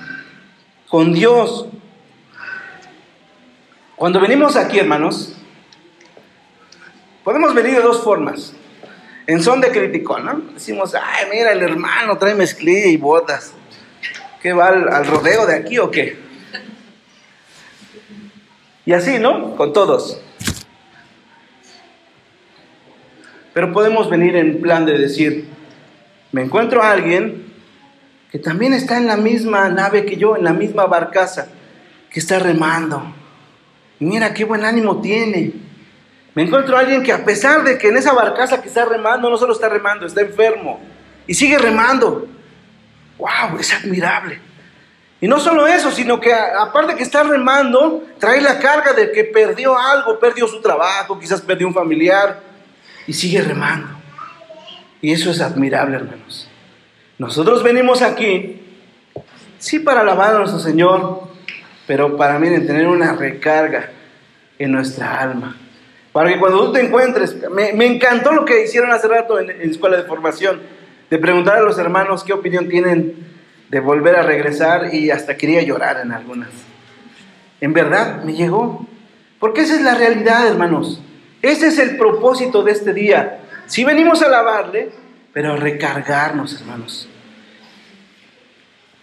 con 0.89 1.13
Dios. 1.13 1.67
Cuando 3.95 4.19
venimos 4.19 4.55
aquí, 4.55 4.79
hermanos, 4.79 5.35
podemos 7.23 7.53
venir 7.53 7.75
de 7.75 7.81
dos 7.81 8.03
formas. 8.03 8.53
En 9.27 9.41
son 9.43 9.61
de 9.61 9.69
crítico, 9.69 10.17
¿no? 10.17 10.41
Decimos, 10.53 10.95
ay, 10.95 11.27
mira, 11.31 11.51
el 11.51 11.61
hermano 11.61 12.17
trae 12.17 12.33
mezclilla 12.33 12.87
y 12.87 12.97
botas. 12.97 13.53
¿Qué 14.41 14.51
va 14.51 14.69
al, 14.69 14.91
al 14.91 15.05
rodeo 15.05 15.45
de 15.45 15.55
aquí 15.55 15.77
o 15.77 15.91
qué? 15.91 16.30
Y 18.91 18.93
así, 18.93 19.19
¿no? 19.19 19.55
Con 19.55 19.71
todos. 19.71 20.19
Pero 23.53 23.71
podemos 23.71 24.09
venir 24.09 24.35
en 24.35 24.59
plan 24.59 24.85
de 24.85 24.97
decir, 24.97 25.47
me 26.33 26.41
encuentro 26.41 26.83
a 26.83 26.91
alguien 26.91 27.53
que 28.29 28.37
también 28.37 28.73
está 28.73 28.97
en 28.97 29.07
la 29.07 29.15
misma 29.15 29.69
nave 29.69 30.03
que 30.03 30.17
yo, 30.17 30.35
en 30.35 30.43
la 30.43 30.51
misma 30.51 30.87
barcaza, 30.87 31.47
que 32.09 32.19
está 32.19 32.37
remando. 32.39 33.01
Mira 33.99 34.33
qué 34.33 34.43
buen 34.43 34.65
ánimo 34.65 34.99
tiene. 34.99 35.53
Me 36.35 36.43
encuentro 36.43 36.75
a 36.75 36.81
alguien 36.81 37.01
que 37.01 37.13
a 37.13 37.23
pesar 37.23 37.63
de 37.63 37.77
que 37.77 37.87
en 37.87 37.95
esa 37.95 38.11
barcaza 38.11 38.61
que 38.61 38.67
está 38.67 38.83
remando, 38.83 39.29
no 39.29 39.37
solo 39.37 39.53
está 39.53 39.69
remando, 39.69 40.05
está 40.05 40.19
enfermo 40.19 40.81
y 41.27 41.33
sigue 41.33 41.57
remando. 41.57 42.27
¡Wow! 43.17 43.57
Es 43.57 43.73
admirable. 43.73 44.50
Y 45.21 45.27
no 45.27 45.39
solo 45.39 45.67
eso, 45.67 45.91
sino 45.91 46.19
que 46.19 46.33
aparte 46.33 46.95
que 46.95 47.03
está 47.03 47.21
remando, 47.21 48.03
trae 48.17 48.41
la 48.41 48.57
carga 48.57 48.93
de 48.93 49.11
que 49.11 49.23
perdió 49.23 49.77
algo, 49.77 50.19
perdió 50.19 50.47
su 50.47 50.59
trabajo, 50.59 51.19
quizás 51.19 51.39
perdió 51.41 51.67
un 51.67 51.75
familiar 51.75 52.39
y 53.05 53.13
sigue 53.13 53.39
remando. 53.39 53.87
Y 54.99 55.11
eso 55.11 55.29
es 55.29 55.39
admirable, 55.39 55.97
hermanos. 55.97 56.49
Nosotros 57.19 57.61
venimos 57.61 58.01
aquí, 58.01 58.61
sí 59.59 59.77
para 59.77 60.01
alabar 60.01 60.35
a 60.35 60.39
nuestro 60.39 60.59
Señor, 60.59 61.27
pero 61.85 62.17
para 62.17 62.39
mí 62.39 62.49
tener 62.65 62.87
una 62.87 63.13
recarga 63.13 63.91
en 64.57 64.71
nuestra 64.71 65.21
alma. 65.21 65.55
Para 66.13 66.33
que 66.33 66.39
cuando 66.39 66.65
tú 66.65 66.73
te 66.73 66.81
encuentres, 66.81 67.37
me, 67.51 67.85
encantó 67.85 68.31
lo 68.31 68.43
que 68.43 68.63
hicieron 68.63 68.91
hace 68.91 69.07
rato 69.07 69.39
en, 69.39 69.51
en, 69.51 69.69
Escuela 69.69 69.97
de 69.97 70.03
Formación. 70.03 70.61
de 71.11 71.17
preguntar 71.19 71.57
a 71.57 71.61
los 71.61 71.77
hermanos 71.77 72.23
qué 72.23 72.33
opinión 72.33 72.67
tienen 72.69 73.30
de 73.71 73.79
volver 73.79 74.17
a 74.17 74.21
regresar 74.21 74.93
y 74.93 75.11
hasta 75.11 75.37
quería 75.37 75.61
llorar 75.61 76.01
en 76.03 76.11
algunas. 76.11 76.49
En 77.61 77.71
verdad, 77.71 78.21
me 78.21 78.33
llegó. 78.33 78.85
Porque 79.39 79.61
esa 79.61 79.75
es 79.75 79.81
la 79.81 79.95
realidad, 79.95 80.45
hermanos. 80.45 81.01
Ese 81.41 81.67
es 81.67 81.79
el 81.79 81.95
propósito 81.97 82.63
de 82.63 82.73
este 82.73 82.93
día. 82.93 83.39
Si 83.67 83.85
venimos 83.85 84.21
a 84.21 84.25
alabarle, 84.25 84.91
pero 85.31 85.53
a 85.53 85.55
recargarnos, 85.55 86.59
hermanos. 86.59 87.07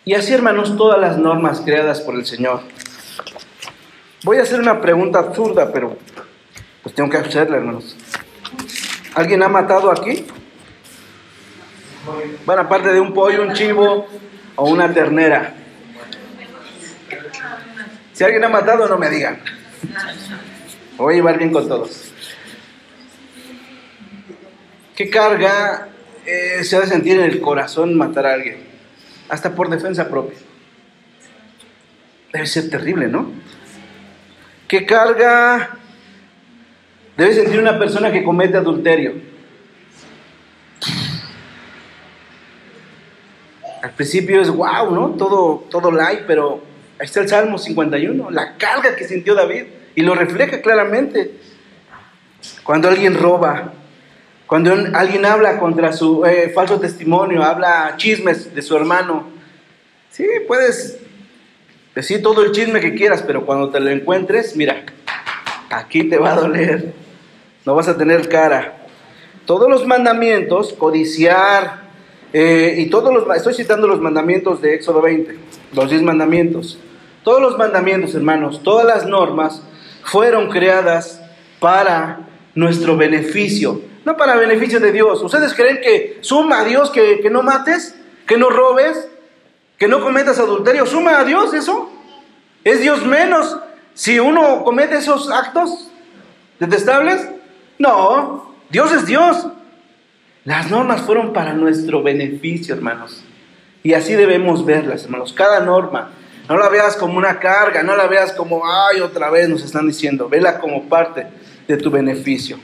Y 0.05 0.13
así, 0.13 0.35
hermanos, 0.35 0.77
todas 0.77 1.01
las 1.01 1.17
normas 1.17 1.63
creadas 1.63 2.03
por 2.03 2.15
el 2.15 2.27
Señor. 2.27 2.61
Voy 4.23 4.37
a 4.37 4.43
hacer 4.43 4.61
una 4.61 4.83
pregunta 4.83 5.21
absurda, 5.21 5.73
pero 5.73 5.97
pues 6.83 6.95
tengo 6.95 7.09
que 7.09 7.17
hacerla, 7.17 7.57
hermanos. 7.57 7.97
¿Alguien 9.15 9.43
ha 9.43 9.49
matado 9.49 9.91
aquí? 9.91 10.27
Bueno, 12.45 12.63
aparte 12.63 12.93
de 12.93 13.01
un 13.01 13.15
pollo, 13.15 13.43
un 13.43 13.55
chivo 13.55 14.07
o 14.59 14.69
una 14.69 14.93
ternera. 14.93 15.55
Si 18.13 18.25
alguien 18.25 18.43
ha 18.45 18.49
matado, 18.49 18.89
no 18.89 18.99
me 18.99 19.09
digan. 19.09 19.39
Voy 20.97 21.15
a 21.15 21.17
llevar 21.17 21.39
bien 21.39 21.53
con 21.53 21.69
todos. 21.69 22.13
¿Qué 24.97 25.09
carga 25.09 25.89
eh, 26.27 26.65
se 26.65 26.77
ha 26.77 26.81
de 26.81 26.89
sentir 26.89 27.21
en 27.21 27.27
el 27.27 27.41
corazón 27.41 27.97
matar 27.97 28.27
a 28.27 28.35
alguien? 28.35 28.65
Hasta 29.29 29.55
por 29.55 29.71
defensa 29.71 30.09
propia. 30.09 30.37
Debe 32.33 32.47
ser 32.47 32.69
terrible, 32.69 33.07
¿no? 33.07 33.31
¿Qué 34.67 34.85
carga 34.85 35.77
debe 37.17 37.33
sentir 37.33 37.61
una 37.61 37.79
persona 37.79 38.11
que 38.11 38.25
comete 38.25 38.57
adulterio? 38.57 39.38
Al 43.83 43.91
principio 43.93 44.41
es 44.41 44.51
wow, 44.51 44.91
¿no? 44.91 45.11
Todo, 45.11 45.65
todo 45.71 45.91
light, 45.91 46.23
pero 46.27 46.63
ahí 46.99 47.07
está 47.07 47.21
el 47.21 47.29
Salmo 47.29 47.59
51, 47.59 48.31
la 48.31 48.57
carga 48.57 48.97
que 48.97 49.05
sintió 49.05 49.35
David, 49.35 49.65
y 49.95 50.03
lo 50.03 50.15
refleja 50.15 50.61
claramente. 50.61 51.33
Cuando 52.65 52.89
alguien 52.89 53.15
roba, 53.15 53.73
cuando 54.47 54.73
alguien 54.95 55.25
habla 55.27 55.59
contra 55.59 55.93
su 55.93 56.25
eh, 56.25 56.51
falso 56.55 56.81
testimonio, 56.81 57.43
habla 57.43 57.95
chismes 57.97 58.55
de 58.55 58.63
su 58.63 58.77
hermano, 58.77 59.29
sí, 60.11 60.27
puedes 60.47 60.99
decir 61.95 62.23
todo 62.23 62.43
el 62.45 62.53
chisme 62.53 62.81
que 62.81 62.95
quieras, 62.95 63.23
pero 63.27 63.45
cuando 63.45 63.71
te 63.71 63.81
lo 63.81 63.91
encuentres, 63.91 64.57
mira, 64.57 64.85
aquí 65.71 66.05
te 66.05 66.17
va 66.17 66.33
a 66.33 66.37
doler, 66.37 66.93
no 67.65 67.75
vas 67.75 67.89
a 67.89 67.97
tener 67.97 68.29
cara. 68.29 68.87
Todos 69.47 69.69
los 69.69 69.87
mandamientos, 69.87 70.73
codiciar, 70.75 71.88
eh, 72.33 72.75
y 72.79 72.87
todos 72.91 73.13
los, 73.13 73.37
estoy 73.37 73.55
citando 73.55 73.87
los 73.87 74.01
mandamientos 74.01 74.61
de 74.61 74.75
Éxodo 74.75 75.01
20, 75.01 75.39
los 75.73 75.91
10 75.91 76.03
mandamientos. 76.03 76.79
Todos 77.25 77.41
los 77.41 77.59
mandamientos, 77.59 78.15
hermanos, 78.15 78.63
todas 78.63 78.87
las 78.87 79.07
normas 79.07 79.63
fueron 80.05 80.49
creadas 80.51 81.21
para 81.59 82.21
nuestro 82.55 82.97
beneficio, 82.97 83.81
no 84.05 84.17
para 84.17 84.37
beneficio 84.37 84.81
de 84.81 84.93
Dios. 84.93 85.23
¿Ustedes 85.23 85.55
creen 85.55 85.81
que 85.81 86.19
suma 86.21 86.61
a 86.61 86.65
Dios 86.65 86.91
que, 86.91 87.21
que 87.21 87.31
no 87.31 87.43
mates, 87.43 87.95
que 88.27 88.37
no 88.37 88.51
robes, 88.51 89.09
que 89.79 89.89
no 89.89 90.01
cometas 90.01 90.39
adulterio? 90.39 90.87
¿Suma 90.87 91.19
a 91.19 91.25
Dios 91.25 91.55
eso? 91.55 91.91
¿Es 92.65 92.81
Dios 92.81 93.05
menos 93.05 93.59
si 93.95 94.19
uno 94.19 94.65
comete 94.65 94.97
esos 94.97 95.31
actos 95.31 95.91
detestables? 96.59 97.29
No, 97.79 98.55
Dios 98.71 98.93
es 98.93 99.07
Dios. 99.07 99.47
Las 100.49 100.71
normas 100.71 101.03
fueron 101.03 101.35
para 101.35 101.53
nuestro 101.53 102.03
beneficio, 102.03 102.75
hermanos. 102.75 103.23
Y 103.83 103.93
así 103.93 104.15
debemos 104.15 104.65
verlas, 104.65 105.05
hermanos. 105.05 105.35
Cada 105.35 105.61
norma, 105.61 106.09
no 106.49 106.57
la 106.57 106.71
veas 106.71 106.97
como 106.97 107.19
una 107.19 107.39
carga, 107.39 107.83
no 107.83 107.95
la 107.95 108.07
veas 108.07 108.33
como, 108.33 108.63
ay, 108.65 109.01
otra 109.01 109.29
vez 109.29 109.47
nos 109.51 109.63
están 109.63 109.87
diciendo. 109.87 110.27
Vela 110.27 110.59
como 110.59 110.89
parte 110.89 111.27
de 111.67 111.77
tu 111.77 111.91
beneficio. 111.91 112.59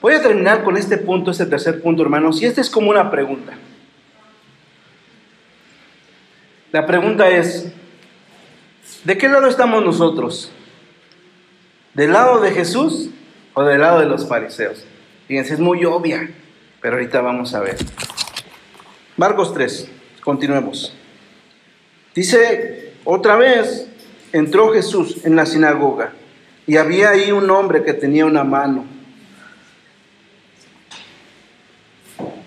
Voy 0.00 0.14
a 0.14 0.22
terminar 0.22 0.64
con 0.64 0.78
este 0.78 0.96
punto, 0.96 1.30
este 1.30 1.44
tercer 1.44 1.82
punto, 1.82 2.02
hermanos. 2.02 2.40
Y 2.40 2.46
este 2.46 2.62
es 2.62 2.70
como 2.70 2.88
una 2.88 3.10
pregunta. 3.10 3.52
La 6.72 6.86
pregunta 6.86 7.28
es, 7.28 7.70
¿de 9.04 9.18
qué 9.18 9.28
lado 9.28 9.46
estamos 9.46 9.84
nosotros? 9.84 10.50
¿Del 11.92 12.14
lado 12.14 12.40
de 12.40 12.50
Jesús 12.50 13.10
o 13.52 13.62
del 13.62 13.82
lado 13.82 14.00
de 14.00 14.06
los 14.06 14.26
fariseos? 14.26 14.86
Fíjense, 15.26 15.54
es 15.54 15.60
muy 15.60 15.84
obvia, 15.84 16.30
pero 16.82 16.96
ahorita 16.96 17.20
vamos 17.22 17.54
a 17.54 17.60
ver. 17.60 17.76
Marcos 19.16 19.54
3, 19.54 19.90
continuemos. 20.22 20.94
Dice, 22.14 22.92
otra 23.04 23.36
vez 23.36 23.88
entró 24.32 24.72
Jesús 24.72 25.24
en 25.24 25.34
la 25.34 25.46
sinagoga 25.46 26.12
y 26.66 26.76
había 26.76 27.10
ahí 27.10 27.32
un 27.32 27.48
hombre 27.50 27.82
que 27.84 27.94
tenía 27.94 28.26
una 28.26 28.44
mano. 28.44 28.84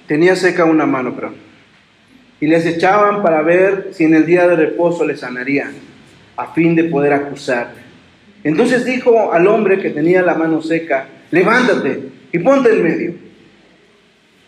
Tenía 0.07 0.35
seca 0.35 0.65
una 0.65 0.85
mano, 0.85 1.13
pero 1.15 1.33
Y 2.39 2.47
les 2.47 2.65
echaban 2.65 3.23
para 3.23 3.41
ver 3.41 3.89
si 3.91 4.03
en 4.03 4.13
el 4.13 4.25
día 4.25 4.47
de 4.47 4.55
reposo 4.55 5.03
le 5.03 5.17
sanarían, 5.17 5.73
a 6.35 6.53
fin 6.53 6.75
de 6.75 6.83
poder 6.83 7.13
acusarle. 7.13 7.81
Entonces 8.43 8.85
dijo 8.85 9.33
al 9.33 9.47
hombre 9.47 9.81
que 9.81 9.89
tenía 9.89 10.21
la 10.21 10.35
mano 10.35 10.61
seca, 10.61 11.07
levántate 11.31 12.16
y 12.31 12.39
ponte 12.39 12.71
en 12.71 12.83
medio. 12.83 13.13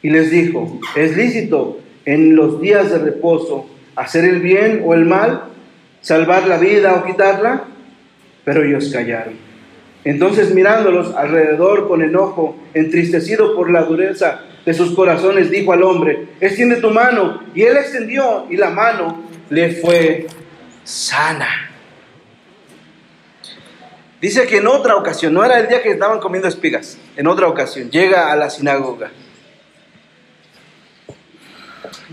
Y 0.01 0.09
les 0.09 0.31
dijo, 0.31 0.79
es 0.95 1.15
lícito 1.15 1.79
en 2.05 2.35
los 2.35 2.61
días 2.61 2.91
de 2.91 2.99
reposo 2.99 3.67
hacer 3.95 4.25
el 4.25 4.39
bien 4.39 4.81
o 4.85 4.93
el 4.93 5.05
mal, 5.05 5.43
salvar 6.01 6.47
la 6.47 6.57
vida 6.57 6.95
o 6.95 7.05
quitarla, 7.05 7.65
pero 8.45 8.63
ellos 8.63 8.89
callaron. 8.91 9.33
Entonces 10.05 10.53
mirándolos 10.53 11.13
alrededor 11.15 11.87
con 11.87 12.01
enojo, 12.01 12.57
entristecido 12.73 13.55
por 13.55 13.69
la 13.69 13.83
dureza 13.83 14.41
de 14.65 14.73
sus 14.73 14.95
corazones, 14.95 15.51
dijo 15.51 15.73
al 15.73 15.83
hombre, 15.83 16.27
extiende 16.39 16.77
tu 16.77 16.89
mano. 16.91 17.41
Y 17.53 17.63
él 17.63 17.77
extendió 17.77 18.45
y 18.49 18.55
la 18.55 18.69
mano 18.69 19.23
le 19.49 19.73
fue 19.73 20.27
sana. 20.83 21.68
Dice 24.21 24.47
que 24.47 24.58
en 24.58 24.67
otra 24.67 24.95
ocasión, 24.95 25.34
no 25.34 25.45
era 25.45 25.60
el 25.60 25.67
día 25.67 25.82
que 25.82 25.91
estaban 25.91 26.19
comiendo 26.19 26.47
espigas, 26.47 26.97
en 27.15 27.27
otra 27.27 27.47
ocasión, 27.47 27.89
llega 27.89 28.32
a 28.32 28.36
la 28.36 28.49
sinagoga. 28.49 29.12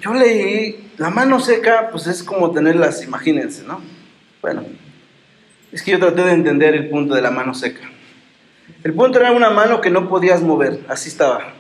Yo 0.01 0.15
leí, 0.15 0.93
la 0.99 1.11
mano 1.11 1.41
seca, 1.41 1.89
pues 1.91 2.07
es 2.07 2.23
como 2.23 2.53
tenerlas, 2.53 3.03
imagínense, 3.03 3.65
¿no? 3.65 3.81
Bueno, 4.41 4.65
es 5.73 5.83
que 5.83 5.91
yo 5.91 5.99
traté 5.99 6.23
de 6.23 6.33
entender 6.33 6.75
el 6.75 6.89
punto 6.89 7.15
de 7.15 7.23
la 7.23 7.31
mano 7.31 7.55
seca. 7.55 7.91
El 8.85 8.95
punto 8.95 9.19
era 9.19 9.33
una 9.33 9.51
mano 9.51 9.81
que 9.81 9.91
no 9.91 10.09
podías 10.09 10.43
mover, 10.43 10.81
así 10.89 11.09
estaba. 11.09 11.55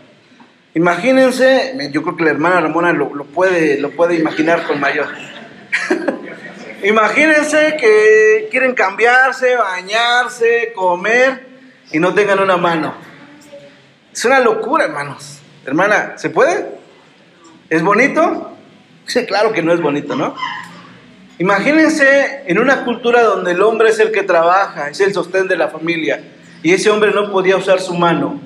Imagínense, 0.74 1.90
yo 1.90 2.02
creo 2.02 2.16
que 2.16 2.24
la 2.24 2.30
hermana 2.30 2.60
Ramona 2.60 2.92
lo, 2.92 3.08
puede, 3.24 3.80
lo 3.80 3.90
puede 3.90 4.16
imaginar 4.16 4.66
con 4.66 4.78
mayor. 4.78 5.08
Imagínense 6.82 7.76
que 7.78 8.48
quieren 8.50 8.74
cambiarse, 8.74 9.56
bañarse, 9.56 10.72
comer 10.74 11.46
y 11.90 11.98
no 11.98 12.14
tengan 12.14 12.38
una 12.40 12.56
mano. 12.56 12.94
Es 14.12 14.24
una 14.24 14.40
locura, 14.40 14.84
hermanos. 14.84 15.40
Hermana, 15.64 16.14
¿se 16.16 16.30
puede? 16.30 16.66
¿Es 17.68 17.82
bonito? 17.82 18.52
Sí, 19.06 19.24
claro 19.26 19.52
que 19.52 19.62
no 19.62 19.72
es 19.72 19.80
bonito, 19.80 20.16
¿no? 20.16 20.34
Imagínense 21.38 22.44
en 22.46 22.58
una 22.58 22.84
cultura 22.84 23.22
donde 23.22 23.52
el 23.52 23.62
hombre 23.62 23.90
es 23.90 23.98
el 23.98 24.10
que 24.10 24.22
trabaja, 24.22 24.88
es 24.88 25.00
el 25.00 25.12
sostén 25.12 25.48
de 25.48 25.56
la 25.56 25.68
familia, 25.68 26.22
y 26.62 26.72
ese 26.72 26.90
hombre 26.90 27.10
no 27.12 27.30
podía 27.30 27.56
usar 27.56 27.80
su 27.80 27.94
mano 27.94 28.40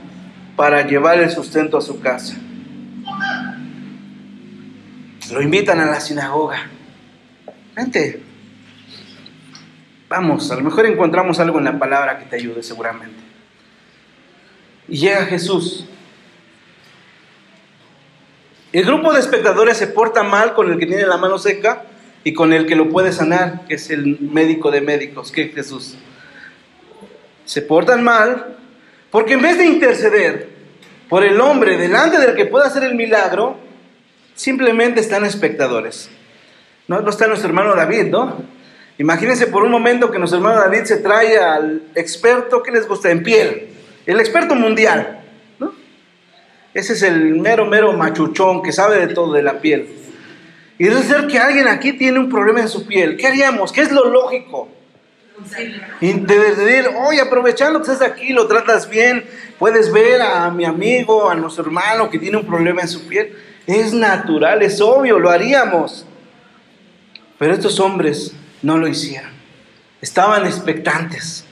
para 0.57 0.87
llevar 0.87 1.19
el 1.19 1.31
sustento 1.31 1.79
a 1.79 1.81
su 1.81 2.01
casa. 2.01 2.35
Lo 5.33 5.41
invitan 5.41 5.79
a 5.81 5.87
la 5.87 6.01
sinagoga. 6.01 6.69
Vente. 7.75 8.23
Vamos, 10.09 10.51
a 10.51 10.57
lo 10.57 10.63
mejor 10.63 10.87
encontramos 10.87 11.39
algo 11.39 11.59
en 11.59 11.65
la 11.65 11.79
palabra 11.79 12.19
que 12.19 12.25
te 12.25 12.37
ayude 12.37 12.63
seguramente. 12.63 13.21
Y 14.89 14.99
llega 14.99 15.25
Jesús. 15.27 15.87
El 18.73 18.85
grupo 18.85 19.13
de 19.13 19.21
espectadores 19.21 19.77
se 19.77 19.87
porta 19.87 20.23
mal 20.23 20.55
con 20.55 20.71
el 20.71 20.79
que 20.79 20.87
tiene 20.87 21.07
la 21.07 21.17
mano 21.17 21.39
seca 21.39 21.85
y 22.25 22.35
con 22.35 22.53
el 22.53 22.67
que 22.67 22.77
lo 22.77 22.89
puede 22.89 23.13
sanar, 23.13 23.67
que 23.67 23.75
es 23.75 23.91
el 23.91 24.21
médico 24.21 24.71
de 24.71 24.81
médicos, 24.81 25.31
que 25.31 25.43
es 25.43 25.55
Jesús. 25.55 25.97
Se 27.45 27.63
portan 27.63 28.03
mal 28.03 28.57
porque 29.11 29.35
en 29.35 29.43
vez 29.43 29.59
de 29.59 29.67
interceder 29.67 30.49
por 31.09 31.25
el 31.25 31.41
hombre 31.41 31.77
delante 31.77 32.19
del 32.19 32.37
que 32.37 32.47
pueda 32.47 32.67
hacer 32.67 32.85
el 32.85 32.95
milagro, 32.95 33.59
simplemente 34.35 35.01
están 35.01 35.25
espectadores. 35.25 36.11
No, 36.91 37.09
está 37.09 37.29
nuestro 37.29 37.49
hermano 37.49 37.77
David, 37.77 38.07
¿no? 38.07 38.43
Imagínense 38.99 39.47
por 39.47 39.63
un 39.63 39.71
momento 39.71 40.11
que 40.11 40.19
nuestro 40.19 40.39
hermano 40.39 40.59
David 40.59 40.87
se 40.87 40.97
trae 40.97 41.39
al 41.39 41.85
experto 41.95 42.65
que 42.65 42.73
les 42.73 42.89
gusta 42.89 43.13
en 43.13 43.23
piel, 43.23 43.69
el 44.07 44.19
experto 44.19 44.57
mundial, 44.57 45.21
¿no? 45.61 45.73
Ese 46.75 46.95
es 46.95 47.05
el 47.05 47.37
mero, 47.37 47.65
mero 47.65 47.93
machuchón 47.93 48.61
que 48.61 48.73
sabe 48.73 49.07
de 49.07 49.15
todo 49.15 49.35
de 49.35 49.43
la 49.45 49.61
piel. 49.61 49.89
Y 50.79 50.87
debe 50.87 51.05
ser 51.05 51.29
que 51.29 51.39
alguien 51.39 51.69
aquí 51.69 51.93
tiene 51.93 52.19
un 52.19 52.29
problema 52.29 52.61
en 52.61 52.69
su 52.69 52.85
piel. 52.85 53.17
¿Qué 53.17 53.29
haríamos? 53.29 53.71
¿Qué 53.71 53.83
es 53.83 53.93
lo 53.93 54.07
lógico? 54.07 54.69
Y 56.01 56.13
de 56.13 56.39
decir, 56.41 56.91
oye, 57.07 57.21
aprovechando 57.21 57.81
que 57.81 57.93
estás 57.93 58.05
aquí, 58.05 58.33
lo 58.33 58.49
tratas 58.49 58.91
bien, 58.91 59.25
puedes 59.61 59.93
ver 59.93 60.21
a 60.23 60.51
mi 60.51 60.65
amigo, 60.65 61.31
a 61.31 61.37
nuestro 61.37 61.63
hermano 61.67 62.11
que 62.11 62.19
tiene 62.19 62.37
un 62.37 62.47
problema 62.49 62.81
en 62.81 62.89
su 62.89 63.07
piel. 63.07 63.33
Es 63.69 63.93
natural, 63.93 64.61
es 64.63 64.81
obvio, 64.81 65.21
lo 65.21 65.31
haríamos. 65.31 66.05
Pero 67.41 67.55
estos 67.55 67.81
hombres 67.81 68.35
no 68.61 68.77
lo 68.77 68.87
hicieron. 68.87 69.31
Estaban 70.03 70.45
expectantes. 70.45 71.47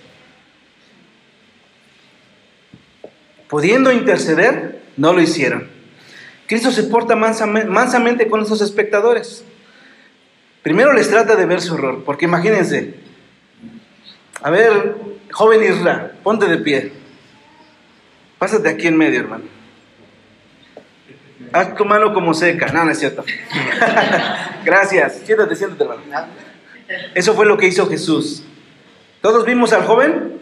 Pudiendo 3.48 3.90
interceder, 3.90 4.82
no 4.98 5.14
lo 5.14 5.22
hicieron. 5.22 5.66
Cristo 6.46 6.72
se 6.72 6.82
porta 6.82 7.16
mansamente, 7.16 8.28
con 8.28 8.42
esos 8.42 8.60
espectadores. 8.60 9.44
Primero 10.62 10.92
les 10.92 11.08
trata 11.08 11.36
de 11.36 11.46
ver 11.46 11.62
su 11.62 11.76
error, 11.76 12.04
porque 12.04 12.26
imagínense, 12.26 12.96
a 14.42 14.50
ver, 14.50 14.94
joven 15.32 15.64
Isra, 15.64 16.12
ponte 16.22 16.48
de 16.48 16.58
pie. 16.58 16.92
Pásate 18.38 18.68
aquí 18.68 18.88
en 18.88 18.98
medio, 18.98 19.20
hermano. 19.20 19.44
Haz 21.52 21.74
tu 21.74 21.84
mano 21.84 22.12
como 22.12 22.34
seca. 22.34 22.66
No, 22.72 22.84
no 22.84 22.90
es 22.90 22.98
cierto. 22.98 23.24
Gracias. 24.64 25.20
Siéntate, 25.24 25.56
siéntate, 25.56 25.84
hermano. 25.84 26.02
Eso 27.14 27.34
fue 27.34 27.46
lo 27.46 27.56
que 27.56 27.66
hizo 27.66 27.88
Jesús. 27.88 28.44
¿Todos 29.20 29.44
vimos 29.44 29.72
al 29.72 29.84
joven? 29.84 30.40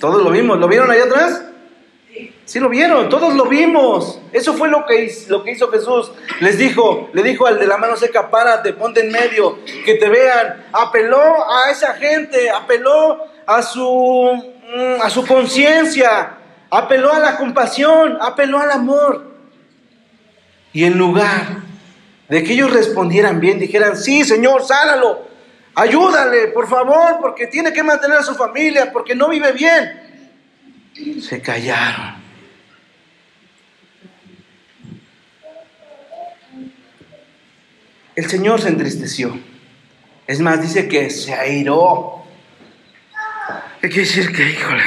Todos 0.00 0.22
lo 0.22 0.30
vimos. 0.30 0.58
¿Lo 0.58 0.68
vieron 0.68 0.90
allá 0.90 1.04
atrás? 1.04 1.42
Sí 2.44 2.60
lo 2.60 2.70
vieron, 2.70 3.10
todos 3.10 3.34
lo 3.34 3.44
vimos. 3.44 4.20
Eso 4.32 4.54
fue 4.54 4.68
lo 4.68 4.86
que, 4.86 5.04
hizo, 5.04 5.30
lo 5.30 5.44
que 5.44 5.52
hizo 5.52 5.70
Jesús. 5.70 6.10
Les 6.40 6.56
dijo, 6.56 7.10
le 7.12 7.22
dijo 7.22 7.46
al 7.46 7.58
de 7.58 7.66
la 7.66 7.76
mano 7.76 7.94
seca, 7.96 8.30
párate, 8.30 8.72
ponte 8.72 9.00
en 9.00 9.12
medio, 9.12 9.58
que 9.84 9.94
te 9.96 10.08
vean. 10.08 10.66
Apeló 10.72 11.20
a 11.20 11.70
esa 11.70 11.92
gente, 11.94 12.48
apeló 12.50 13.18
a 13.46 13.60
su, 13.60 14.32
mm, 14.74 15.02
a 15.02 15.10
su 15.10 15.26
conciencia, 15.26 16.38
apeló 16.70 17.12
a 17.12 17.18
la 17.18 17.36
compasión, 17.36 18.16
apeló 18.18 18.58
al 18.58 18.70
amor. 18.70 19.27
Y 20.72 20.84
en 20.84 20.98
lugar 20.98 21.62
de 22.28 22.42
que 22.44 22.52
ellos 22.52 22.72
respondieran 22.72 23.40
bien, 23.40 23.58
dijeran, 23.58 23.96
sí, 23.96 24.24
Señor, 24.24 24.64
sánalo, 24.64 25.28
ayúdale, 25.74 26.48
por 26.48 26.68
favor, 26.68 27.18
porque 27.20 27.46
tiene 27.46 27.72
que 27.72 27.82
mantener 27.82 28.18
a 28.18 28.22
su 28.22 28.34
familia, 28.34 28.92
porque 28.92 29.14
no 29.14 29.28
vive 29.28 29.52
bien. 29.52 31.20
Se 31.22 31.40
callaron. 31.40 32.16
El 38.14 38.28
Señor 38.28 38.60
se 38.60 38.68
entristeció. 38.68 39.38
Es 40.26 40.40
más, 40.40 40.60
dice 40.60 40.88
que 40.88 41.08
se 41.08 41.32
airó. 41.32 42.24
¿Qué 43.80 43.88
quiere 43.88 44.08
decir 44.08 44.32
que, 44.32 44.50
híjole? 44.50 44.82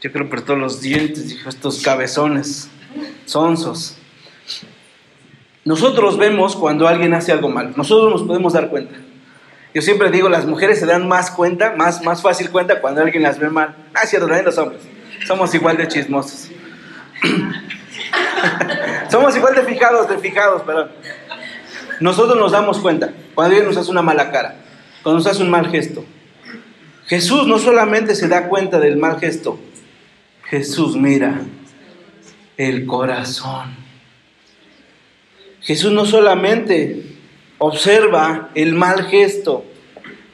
Yo 0.00 0.12
creo 0.12 0.28
por 0.30 0.42
todos 0.42 0.60
los 0.60 0.80
dientes, 0.80 1.28
dijo, 1.28 1.48
estos 1.48 1.82
cabezones, 1.82 2.70
sonsos. 3.28 3.96
Nosotros 5.64 6.16
vemos 6.16 6.56
cuando 6.56 6.88
alguien 6.88 7.12
hace 7.14 7.30
algo 7.30 7.48
mal. 7.48 7.74
Nosotros 7.76 8.10
nos 8.10 8.22
podemos 8.22 8.54
dar 8.54 8.68
cuenta. 8.68 8.94
Yo 9.74 9.82
siempre 9.82 10.10
digo, 10.10 10.28
las 10.28 10.46
mujeres 10.46 10.80
se 10.80 10.86
dan 10.86 11.06
más 11.06 11.30
cuenta, 11.30 11.74
más, 11.76 12.02
más 12.02 12.22
fácil 12.22 12.50
cuenta 12.50 12.80
cuando 12.80 13.02
alguien 13.02 13.22
las 13.22 13.38
ve 13.38 13.50
mal. 13.50 13.76
Ah, 13.94 14.06
cierto, 14.06 14.26
también 14.26 14.46
los 14.46 14.56
hombres. 14.56 14.80
Somos 15.26 15.54
igual 15.54 15.76
de 15.76 15.86
chismosos. 15.88 16.48
Somos 19.10 19.36
igual 19.36 19.54
de 19.54 19.62
fijados, 19.62 20.08
de 20.08 20.18
fijados, 20.18 20.62
perdón. 20.62 20.90
Nosotros 22.00 22.38
nos 22.38 22.52
damos 22.52 22.78
cuenta 22.78 23.12
cuando 23.34 23.54
alguien 23.54 23.68
nos 23.68 23.76
hace 23.76 23.90
una 23.90 24.02
mala 24.02 24.30
cara, 24.30 24.56
cuando 25.02 25.18
nos 25.18 25.26
hace 25.26 25.42
un 25.42 25.50
mal 25.50 25.68
gesto. 25.68 26.04
Jesús 27.06 27.46
no 27.46 27.58
solamente 27.58 28.14
se 28.14 28.28
da 28.28 28.48
cuenta 28.48 28.78
del 28.78 28.96
mal 28.96 29.18
gesto, 29.18 29.58
Jesús 30.44 30.96
mira 30.96 31.42
el 32.58 32.86
corazón. 32.86 33.74
Jesús 35.62 35.92
no 35.92 36.04
solamente 36.04 37.04
observa 37.58 38.50
el 38.54 38.74
mal 38.74 39.06
gesto, 39.06 39.64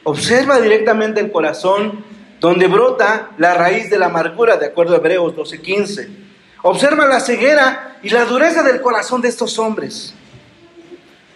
observa 0.03 0.59
directamente 0.59 1.21
el 1.21 1.31
corazón 1.31 2.03
donde 2.39 2.67
brota 2.67 3.29
la 3.37 3.53
raíz 3.53 3.89
de 3.89 3.97
la 3.97 4.07
amargura, 4.07 4.57
de 4.57 4.65
acuerdo 4.67 4.95
a 4.95 4.97
Hebreos 4.97 5.35
12:15. 5.35 6.09
Observa 6.63 7.05
la 7.05 7.19
ceguera 7.19 7.97
y 8.01 8.09
la 8.09 8.25
dureza 8.25 8.63
del 8.63 8.81
corazón 8.81 9.21
de 9.21 9.29
estos 9.29 9.59
hombres. 9.59 10.15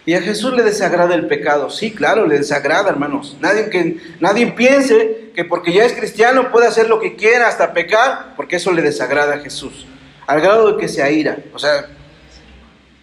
Y 0.04 0.14
a 0.14 0.22
Jesús 0.22 0.52
le 0.54 0.64
desagrada 0.64 1.14
el 1.14 1.28
pecado. 1.28 1.70
Sí, 1.70 1.92
claro, 1.92 2.26
le 2.26 2.38
desagrada, 2.38 2.90
hermanos. 2.90 3.36
Nadie, 3.40 3.70
que, 3.70 3.98
nadie 4.18 4.48
piense 4.48 5.30
que 5.34 5.44
porque 5.44 5.72
ya 5.72 5.84
es 5.84 5.92
cristiano 5.92 6.50
puede 6.50 6.66
hacer 6.66 6.88
lo 6.88 6.98
que 6.98 7.14
quiera 7.14 7.46
hasta 7.46 7.72
pecar, 7.72 8.34
porque 8.34 8.56
eso 8.56 8.72
le 8.72 8.82
desagrada 8.82 9.34
a 9.34 9.38
Jesús. 9.38 9.86
Al 10.30 10.40
grado 10.40 10.70
de 10.70 10.80
que 10.80 10.86
se 10.86 11.12
ira. 11.12 11.36
O 11.52 11.58
sea, 11.58 11.88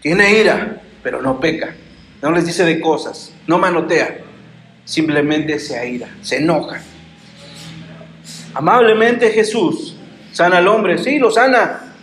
tiene 0.02 0.40
ira, 0.40 0.82
pero 1.04 1.22
no 1.22 1.42
peca. 1.42 1.76
No 2.22 2.32
les 2.32 2.46
dice 2.46 2.64
de 2.64 2.80
cosas, 2.80 3.34
no 3.48 3.58
manotea. 3.58 4.20
Simplemente 4.86 5.60
se 5.60 5.78
aira, 5.78 6.08
se 6.22 6.38
enoja. 6.38 6.82
Amablemente 8.54 9.30
Jesús 9.32 9.98
sana 10.32 10.60
al 10.60 10.70
hombre, 10.70 11.00
sí, 11.00 11.20
lo 11.20 11.30
sana, 11.30 11.96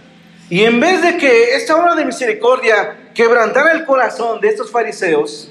y 0.51 0.65
en 0.65 0.79
vez 0.79 1.01
de 1.01 1.17
que 1.17 1.55
esta 1.55 1.75
obra 1.75 1.95
de 1.95 2.05
misericordia 2.05 3.11
quebrantara 3.15 3.73
el 3.73 3.87
corazón 3.87 4.43
de 4.43 4.49
estos 4.49 4.71
fariseos, 4.71 5.51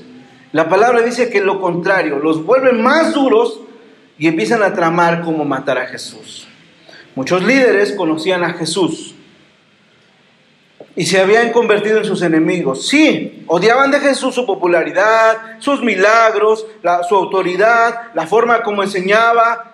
la 0.51 0.69
palabra 0.69 1.01
dice 1.01 1.31
que 1.31 1.41
lo 1.41 1.59
contrario, 1.59 2.19
los 2.19 2.45
vuelve 2.45 2.73
más 2.73 3.13
duros 3.13 3.61
y 4.19 4.27
empiezan 4.27 4.61
a 4.61 4.75
tramar 4.75 5.23
cómo 5.23 5.45
matar 5.45 5.79
a 5.79 5.87
Jesús. 5.87 6.47
Muchos 7.15 7.41
líderes 7.43 7.93
conocían 7.93 8.43
a 8.43 8.53
Jesús 8.53 9.15
y 10.95 11.05
se 11.05 11.19
habían 11.19 11.51
convertido 11.51 11.97
en 11.97 12.05
sus 12.05 12.21
enemigos. 12.21 12.87
Sí, 12.87 13.43
odiaban 13.47 13.91
de 13.91 13.99
Jesús 13.99 14.35
su 14.35 14.45
popularidad, 14.45 15.59
sus 15.59 15.81
milagros, 15.81 16.65
su 17.09 17.15
autoridad, 17.15 18.11
la 18.13 18.27
forma 18.27 18.61
como 18.61 18.83
enseñaba. 18.83 19.73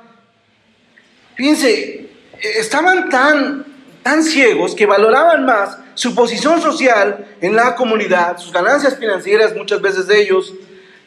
Fíjense, 1.35 2.09
estaban 2.41 3.09
tan 3.09 3.65
tan 4.03 4.23
ciegos 4.23 4.75
que 4.75 4.85
valoraban 4.85 5.45
más 5.45 5.77
su 5.93 6.15
posición 6.15 6.61
social 6.61 7.27
en 7.41 7.55
la 7.55 7.75
comunidad, 7.75 8.37
sus 8.37 8.53
ganancias 8.53 8.97
financieras, 8.97 9.55
muchas 9.55 9.81
veces 9.81 10.07
de 10.07 10.21
ellos, 10.21 10.53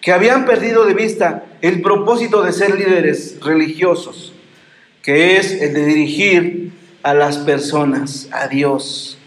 que 0.01 0.13
habían 0.13 0.45
perdido 0.45 0.85
de 0.85 0.95
vista 0.95 1.45
el 1.63 1.81
propósito 1.81 2.43
de 2.43 2.53
ser 2.53 2.75
líderes 2.79 3.39
religiosos, 3.41 4.33
que 5.03 5.37
es 5.37 5.53
el 5.63 5.73
de 5.73 5.87
dirigir 5.87 6.73
a 7.03 7.15
las 7.15 7.39
personas, 7.39 8.29
a 8.33 8.49
Dios. 8.49 9.19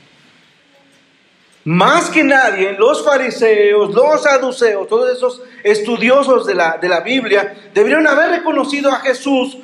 Más 1.65 2.11
que 2.11 2.23
nadie, 2.23 2.73
los 2.73 3.03
fariseos, 3.03 3.91
los 3.95 4.21
saduceos, 4.21 4.87
todos 4.87 5.17
esos 5.17 5.41
estudiosos 5.63 6.45
de 6.45 6.53
la, 6.53 6.77
de 6.77 6.87
la 6.87 6.99
Biblia, 6.99 7.55
debieron 7.73 8.05
haber 8.05 8.29
reconocido 8.29 8.91
a 8.91 8.99
Jesús 8.99 9.57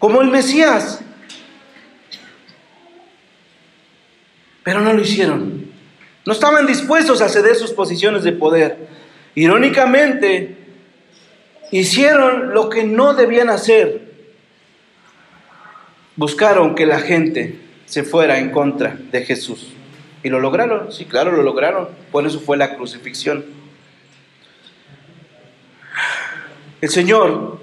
como 0.00 0.20
el 0.20 0.28
Mesías, 0.28 1.00
pero 4.64 4.80
no 4.80 4.92
lo 4.92 5.00
hicieron. 5.00 5.70
No 6.26 6.32
estaban 6.32 6.66
dispuestos 6.66 7.22
a 7.22 7.28
ceder 7.28 7.54
sus 7.54 7.70
posiciones 7.70 8.24
de 8.24 8.32
poder. 8.32 8.88
Irónicamente, 9.36 10.56
hicieron 11.70 12.52
lo 12.52 12.68
que 12.70 12.82
no 12.82 13.14
debían 13.14 13.50
hacer. 13.50 14.02
Buscaron 16.16 16.74
que 16.74 16.86
la 16.86 16.98
gente 16.98 17.60
se 17.86 18.02
fuera 18.02 18.40
en 18.40 18.50
contra 18.50 18.98
de 19.12 19.24
Jesús. 19.24 19.77
Y 20.22 20.30
lo 20.30 20.40
lograron, 20.40 20.92
sí, 20.92 21.04
claro, 21.04 21.32
lo 21.32 21.42
lograron. 21.42 21.88
Por 22.10 22.26
eso 22.26 22.40
fue 22.40 22.56
la 22.56 22.76
crucifixión. 22.76 23.44
El 26.80 26.88
Señor 26.88 27.60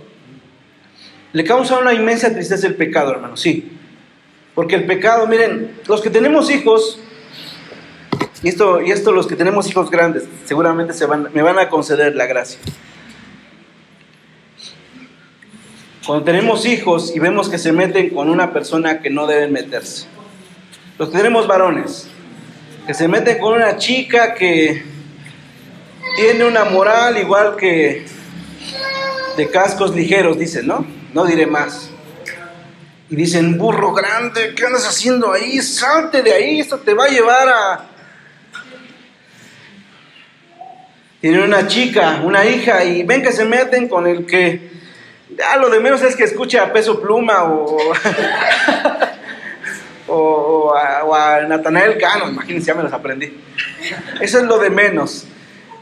le 1.34 1.44
causa 1.44 1.78
una 1.80 1.94
inmensa 1.94 2.32
tristeza 2.34 2.68
el 2.68 2.76
pecado, 2.76 3.12
hermano, 3.12 3.36
sí. 3.36 3.72
Porque 4.54 4.76
el 4.76 4.86
pecado, 4.86 5.28
miren, 5.28 5.76
los 5.88 6.02
que 6.02 6.10
tenemos 6.10 6.50
hijos, 6.50 7.00
y 8.42 8.48
esto, 8.48 8.80
esto 8.80 9.12
los 9.12 9.28
que 9.28 9.36
tenemos 9.36 9.70
hijos 9.70 9.92
grandes, 9.92 10.24
seguramente 10.46 10.94
se 10.94 11.06
van, 11.06 11.30
me 11.34 11.42
van 11.42 11.60
a 11.60 11.70
conceder 11.70 12.16
la 12.16 12.26
gracia. 12.26 12.60
Cuando 16.06 16.24
tenemos 16.24 16.66
hijos 16.66 17.14
y 17.16 17.20
vemos 17.20 17.50
que 17.50 17.58
se 17.58 17.72
meten 17.72 18.12
con 18.12 18.30
una 18.30 18.54
persona 18.54 19.02
que 19.02 19.10
no 19.10 19.28
deben 19.28 19.52
meterse. 19.52 20.08
Los 21.00 21.10
que 21.10 21.18
tenemos 21.18 21.48
varones, 21.48 22.08
que 22.86 22.94
se 22.94 23.08
meten 23.08 23.40
con 23.40 23.54
una 23.54 23.78
chica 23.78 24.34
que 24.36 24.84
tiene 26.16 26.46
una 26.46 26.66
moral 26.66 27.18
igual 27.18 27.56
que 27.56 28.06
de 29.36 29.50
cascos 29.50 29.96
ligeros, 29.96 30.38
dicen, 30.38 30.68
¿no? 30.68 30.86
No 31.14 31.26
diré 31.26 31.48
más. 31.48 31.90
Y 33.10 33.16
dicen, 33.16 33.58
burro 33.58 33.94
grande, 33.94 34.54
¿qué 34.56 34.66
andas 34.66 34.88
haciendo 34.88 35.32
ahí? 35.32 35.62
Salte 35.62 36.22
de 36.22 36.34
ahí, 36.34 36.60
esto 36.60 36.78
te 36.80 36.94
va 36.94 37.06
a 37.06 37.10
llevar 37.10 37.50
a... 37.50 37.86
Tienen 41.22 41.42
una 41.42 41.68
chica, 41.68 42.22
una 42.24 42.46
hija, 42.46 42.84
y 42.84 43.04
ven 43.04 43.24
que 43.24 43.32
se 43.32 43.46
meten 43.46 43.88
con 43.88 44.08
el 44.08 44.26
que... 44.26 44.76
Ya 45.38 45.58
lo 45.58 45.70
de 45.70 45.80
menos 45.80 46.02
es 46.04 46.16
que 46.16 46.24
escuche 46.24 46.60
a 46.60 46.72
Peso 46.72 47.02
Pluma 47.02 47.44
o... 47.44 47.78
o, 50.08 50.74
a, 50.76 51.42
Natanael 51.48 51.98
Cano, 51.98 52.30
imagínense, 52.30 52.68
ya 52.68 52.76
me 52.76 52.84
los 52.84 52.94
aprendí. 52.94 53.34
Eso 54.22 54.40
es 54.40 54.44
lo 54.46 54.58
de 54.60 54.70
menos. 54.70 55.26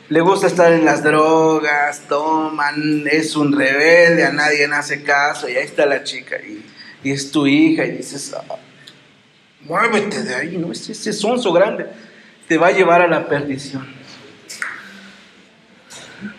Le 0.09 0.21
gusta 0.21 0.47
estar 0.47 0.71
en 0.71 0.85
las 0.85 1.03
drogas, 1.03 2.01
toman, 2.07 3.05
es 3.09 3.35
un 3.35 3.57
rebelde, 3.57 4.25
a 4.25 4.31
nadie 4.31 4.67
le 4.67 4.75
hace 4.75 5.01
caso, 5.01 5.49
y 5.49 5.55
ahí 5.55 5.63
está 5.63 5.85
la 5.85 6.03
chica, 6.03 6.35
y, 6.37 6.63
es 7.09 7.31
tu 7.31 7.47
hija, 7.47 7.85
y 7.85 7.91
dices, 7.91 8.33
ah, 8.33 8.55
muévete 9.61 10.23
de 10.23 10.35
ahí, 10.35 10.57
¿no? 10.57 10.71
Ese, 10.71 10.91
ese 10.91 11.13
sonso 11.13 11.51
grande 11.51 11.87
te 12.47 12.57
va 12.57 12.67
a 12.67 12.71
llevar 12.71 13.01
a 13.01 13.07
la 13.07 13.27
perdición. 13.27 13.87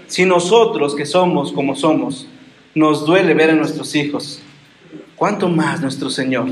Si 0.06 0.24
nosotros 0.24 0.94
que 0.94 1.06
somos 1.06 1.52
como 1.52 1.74
somos, 1.74 2.28
nos 2.74 3.04
duele 3.04 3.34
ver 3.34 3.50
a 3.50 3.54
nuestros 3.54 3.94
hijos, 3.94 4.40
¿cuánto 5.16 5.48
más 5.48 5.80
nuestro 5.80 6.10
Señor? 6.10 6.48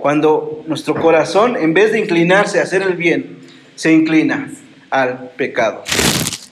Cuando 0.00 0.62
nuestro 0.66 0.94
corazón, 0.94 1.56
en 1.56 1.72
vez 1.72 1.92
de 1.92 2.00
inclinarse 2.00 2.60
a 2.60 2.64
hacer 2.64 2.82
el 2.82 2.94
bien, 2.94 3.38
se 3.74 3.92
inclina 3.92 4.50
al 4.90 5.30
pecado. 5.30 5.82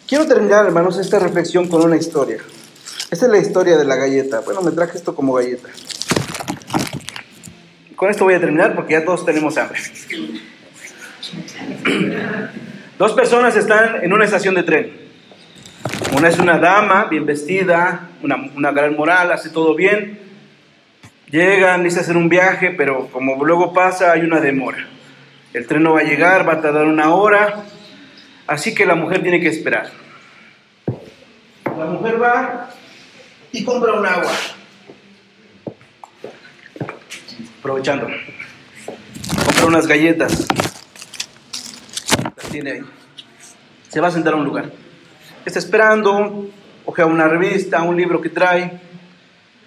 Quiero 0.08 0.26
terminar, 0.26 0.64
hermanos, 0.64 0.98
esta 0.98 1.18
reflexión 1.18 1.68
con 1.68 1.82
una 1.82 1.96
historia. 1.96 2.38
Esta 3.10 3.26
es 3.26 3.30
la 3.30 3.38
historia 3.38 3.76
de 3.76 3.84
la 3.84 3.96
galleta. 3.96 4.40
Bueno, 4.40 4.62
me 4.62 4.70
traje 4.72 4.96
esto 4.96 5.14
como 5.14 5.34
galleta. 5.34 5.68
Con 7.96 8.10
esto 8.10 8.24
voy 8.24 8.34
a 8.34 8.40
terminar 8.40 8.74
porque 8.74 8.94
ya 8.94 9.04
todos 9.04 9.24
tenemos 9.24 9.56
hambre. 9.56 9.78
Dos 12.98 13.12
personas 13.12 13.56
están 13.56 14.02
en 14.02 14.12
una 14.12 14.24
estación 14.24 14.54
de 14.54 14.62
tren. 14.62 14.92
Una 16.16 16.28
es 16.28 16.38
una 16.38 16.58
dama 16.58 17.04
bien 17.04 17.26
vestida, 17.26 18.08
una, 18.22 18.36
una 18.56 18.72
gran 18.72 18.96
moral, 18.96 19.32
hace 19.32 19.50
todo 19.50 19.74
bien. 19.74 20.23
Llegan, 21.34 21.82
dice 21.82 21.98
hacer 21.98 22.16
un 22.16 22.28
viaje, 22.28 22.70
pero 22.70 23.08
como 23.08 23.44
luego 23.44 23.72
pasa, 23.72 24.12
hay 24.12 24.20
una 24.20 24.40
demora. 24.40 24.86
El 25.52 25.66
tren 25.66 25.82
no 25.82 25.94
va 25.94 25.98
a 25.98 26.04
llegar, 26.04 26.48
va 26.48 26.52
a 26.52 26.60
tardar 26.60 26.86
una 26.86 27.12
hora, 27.12 27.64
así 28.46 28.72
que 28.72 28.86
la 28.86 28.94
mujer 28.94 29.20
tiene 29.20 29.40
que 29.40 29.48
esperar. 29.48 29.90
La 31.76 31.86
mujer 31.86 32.22
va 32.22 32.70
y 33.50 33.64
compra 33.64 33.94
un 33.94 34.06
agua. 34.06 34.30
Aprovechando. 37.58 38.06
Compra 39.46 39.66
unas 39.66 39.88
galletas. 39.88 40.46
Las 42.36 42.48
tiene 42.48 42.70
ahí. 42.70 42.80
Se 43.88 44.00
va 44.00 44.06
a 44.06 44.12
sentar 44.12 44.34
a 44.34 44.36
un 44.36 44.44
lugar. 44.44 44.70
Está 45.44 45.58
esperando, 45.58 46.48
ojea 46.84 47.06
una 47.06 47.26
revista, 47.26 47.82
un 47.82 47.96
libro 47.96 48.20
que 48.20 48.28
trae. 48.28 48.80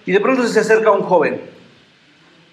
Y 0.05 0.13
de 0.13 0.21
pronto 0.21 0.47
se 0.47 0.61
acerca 0.61 0.91
un 0.91 1.01
joven. 1.01 1.56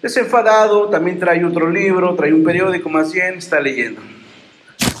Desenfadado, 0.05 0.87
también 0.87 1.17
trae 1.17 1.43
otro 1.43 1.67
libro, 1.67 2.13
trae 2.13 2.31
un 2.31 2.43
periódico 2.43 2.89
más 2.89 3.11
bien, 3.11 3.39
está 3.39 3.59
leyendo. 3.59 4.01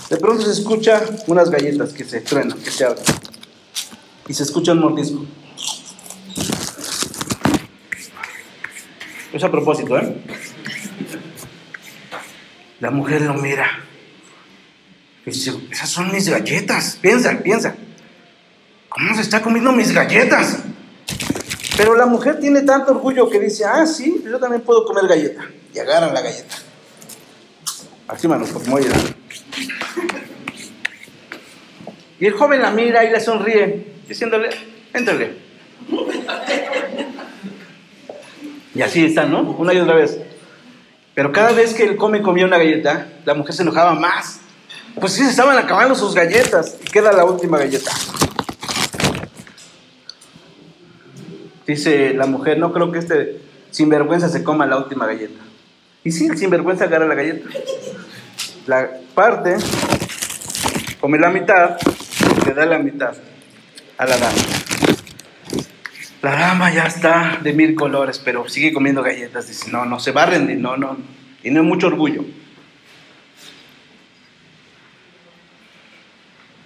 De 0.09 0.17
pronto 0.17 0.41
se 0.41 0.49
escucha 0.49 0.99
unas 1.27 1.51
galletas 1.51 1.93
que 1.93 2.03
se 2.03 2.21
truenan, 2.21 2.57
que 2.57 2.71
se 2.71 2.85
abren. 2.85 3.03
Y 4.27 4.33
se 4.33 4.41
escucha 4.41 4.71
un 4.71 4.79
mordisco. 4.79 5.23
Es 9.31 9.43
a 9.43 9.51
propósito, 9.51 9.95
¿eh? 9.95 10.11
La 12.79 12.89
mujer 12.89 13.21
lo 13.21 13.35
mira. 13.35 13.69
dice, 15.23 15.53
esas 15.69 15.87
son 15.87 16.11
mis 16.11 16.27
galletas. 16.27 16.97
Piensa, 16.99 17.37
piensa. 17.43 17.75
¿Cómo 18.89 19.13
se 19.13 19.21
está 19.21 19.43
comiendo 19.43 19.71
mis 19.71 19.91
galletas? 19.91 20.64
Pero 21.77 21.95
la 21.95 22.05
mujer 22.05 22.39
tiene 22.39 22.61
tanto 22.61 22.91
orgullo 22.91 23.29
que 23.29 23.39
dice, 23.39 23.65
ah, 23.65 23.85
sí, 23.85 24.23
yo 24.23 24.39
también 24.39 24.61
puedo 24.61 24.85
comer 24.85 25.07
galleta. 25.07 25.45
Y 25.73 25.79
agarra 25.79 26.11
la 26.11 26.21
galleta. 26.21 26.55
Así, 28.07 28.27
mano, 28.27 28.45
porque 28.51 28.69
me 28.69 28.81
Y 32.19 32.25
el 32.27 32.33
joven 32.33 32.61
la 32.61 32.71
mira 32.71 33.03
y 33.03 33.11
le 33.11 33.19
sonríe, 33.19 33.93
diciéndole, 34.07 34.49
éntrale. 34.93 35.37
Y 38.73 38.81
así 38.81 39.05
están, 39.05 39.31
¿no? 39.31 39.41
Una 39.41 39.73
y 39.73 39.79
otra 39.79 39.95
vez. 39.95 40.17
Pero 41.13 41.31
cada 41.31 41.51
vez 41.51 41.73
que 41.73 41.83
el 41.83 41.95
come 41.97 42.21
comía 42.21 42.45
una 42.45 42.57
galleta, 42.57 43.07
la 43.25 43.33
mujer 43.33 43.55
se 43.55 43.63
enojaba 43.63 43.95
más. 43.95 44.39
Pues 44.99 45.13
sí, 45.13 45.23
se 45.23 45.31
estaban 45.31 45.57
acabando 45.57 45.95
sus 45.95 46.13
galletas. 46.13 46.77
Y 46.85 46.89
queda 46.89 47.11
la 47.11 47.25
última 47.25 47.57
galleta. 47.57 47.91
Dice 51.67 52.13
la 52.13 52.27
mujer, 52.27 52.59
no 52.59 52.71
creo 52.71 52.91
que 52.91 52.99
este 52.99 53.41
sinvergüenza 53.71 54.29
se 54.29 54.43
coma 54.43 54.65
la 54.65 54.77
última 54.77 55.07
galleta. 55.07 55.41
Y 56.03 56.11
sí, 56.11 56.27
el 56.27 56.37
sinvergüenza 56.37 56.85
agarra 56.85 57.07
la 57.07 57.15
galleta. 57.15 57.49
La 58.67 58.89
parte, 59.13 59.57
come 60.99 61.17
la 61.17 61.29
mitad, 61.29 61.77
le 62.45 62.53
da 62.53 62.65
la 62.65 62.79
mitad 62.79 63.15
a 63.97 64.05
la 64.05 64.17
dama. 64.17 64.37
La 66.21 66.31
dama 66.35 66.73
ya 66.73 66.85
está 66.85 67.39
de 67.41 67.53
mil 67.53 67.75
colores, 67.75 68.19
pero 68.23 68.47
sigue 68.49 68.73
comiendo 68.73 69.03
galletas. 69.03 69.47
Dice, 69.47 69.71
no, 69.71 69.85
no 69.85 69.99
se 69.99 70.11
va 70.11 70.23
a 70.23 70.25
rendir, 70.27 70.57
no, 70.57 70.77
no. 70.77 70.97
Tiene 71.41 71.61
mucho 71.61 71.87
orgullo. 71.87 72.23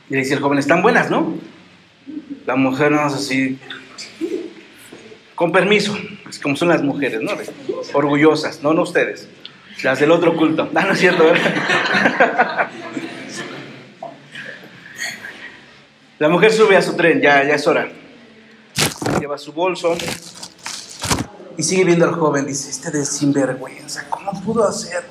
Y 0.09 0.15
dice 0.15 0.33
el 0.33 0.39
joven, 0.39 0.59
están 0.59 0.81
buenas, 0.81 1.09
¿no? 1.09 1.35
La 2.45 2.55
mujer 2.55 2.91
no 2.91 3.05
es 3.07 3.13
así, 3.13 3.59
con 5.39 5.53
permiso, 5.53 5.97
es 6.29 6.37
como 6.37 6.57
son 6.57 6.67
las 6.67 6.83
mujeres, 6.83 7.21
¿no? 7.21 7.31
Orgullosas, 7.93 8.61
no, 8.61 8.73
no 8.73 8.81
ustedes, 8.81 9.25
las 9.83 9.97
del 9.97 10.11
otro 10.11 10.35
culto. 10.35 10.69
Ah, 10.75 10.81
no 10.81 10.91
es 10.91 10.99
cierto, 10.99 11.23
¿verdad? 11.23 12.69
La 16.19 16.27
mujer 16.27 16.51
sube 16.51 16.75
a 16.75 16.81
su 16.81 16.93
tren, 16.97 17.21
ya, 17.21 17.41
ya 17.45 17.55
es 17.55 17.65
hora. 17.65 17.87
Lleva 19.21 19.37
su 19.37 19.53
bolso 19.53 19.95
y 21.55 21.63
sigue 21.63 21.85
viendo 21.85 22.03
al 22.03 22.15
joven. 22.15 22.45
Dice, 22.45 22.69
este 22.69 22.91
de 22.91 23.05
sinvergüenza, 23.05 24.09
¿cómo 24.09 24.33
pudo 24.43 24.67
hacer? 24.67 25.05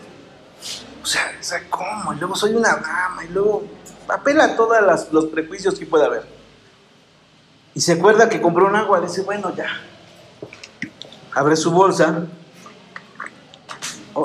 O 1.02 1.06
sea, 1.06 1.32
¿cómo? 1.70 2.12
Y 2.12 2.18
luego 2.18 2.36
soy 2.36 2.52
una 2.52 2.76
dama 2.76 3.24
y 3.26 3.32
luego 3.32 3.64
apela 4.06 4.44
a 4.44 4.56
todos 4.56 5.10
los 5.10 5.24
prejuicios 5.28 5.78
que 5.78 5.86
pueda 5.86 6.04
haber. 6.04 6.26
Y 7.74 7.80
se 7.80 7.92
acuerda 7.94 8.28
que 8.28 8.42
compró 8.42 8.66
un 8.66 8.76
agua, 8.76 9.00
dice, 9.00 9.22
bueno, 9.22 9.56
ya, 9.56 9.68
abre 11.38 11.54
su 11.54 11.70
bolsa, 11.70 12.26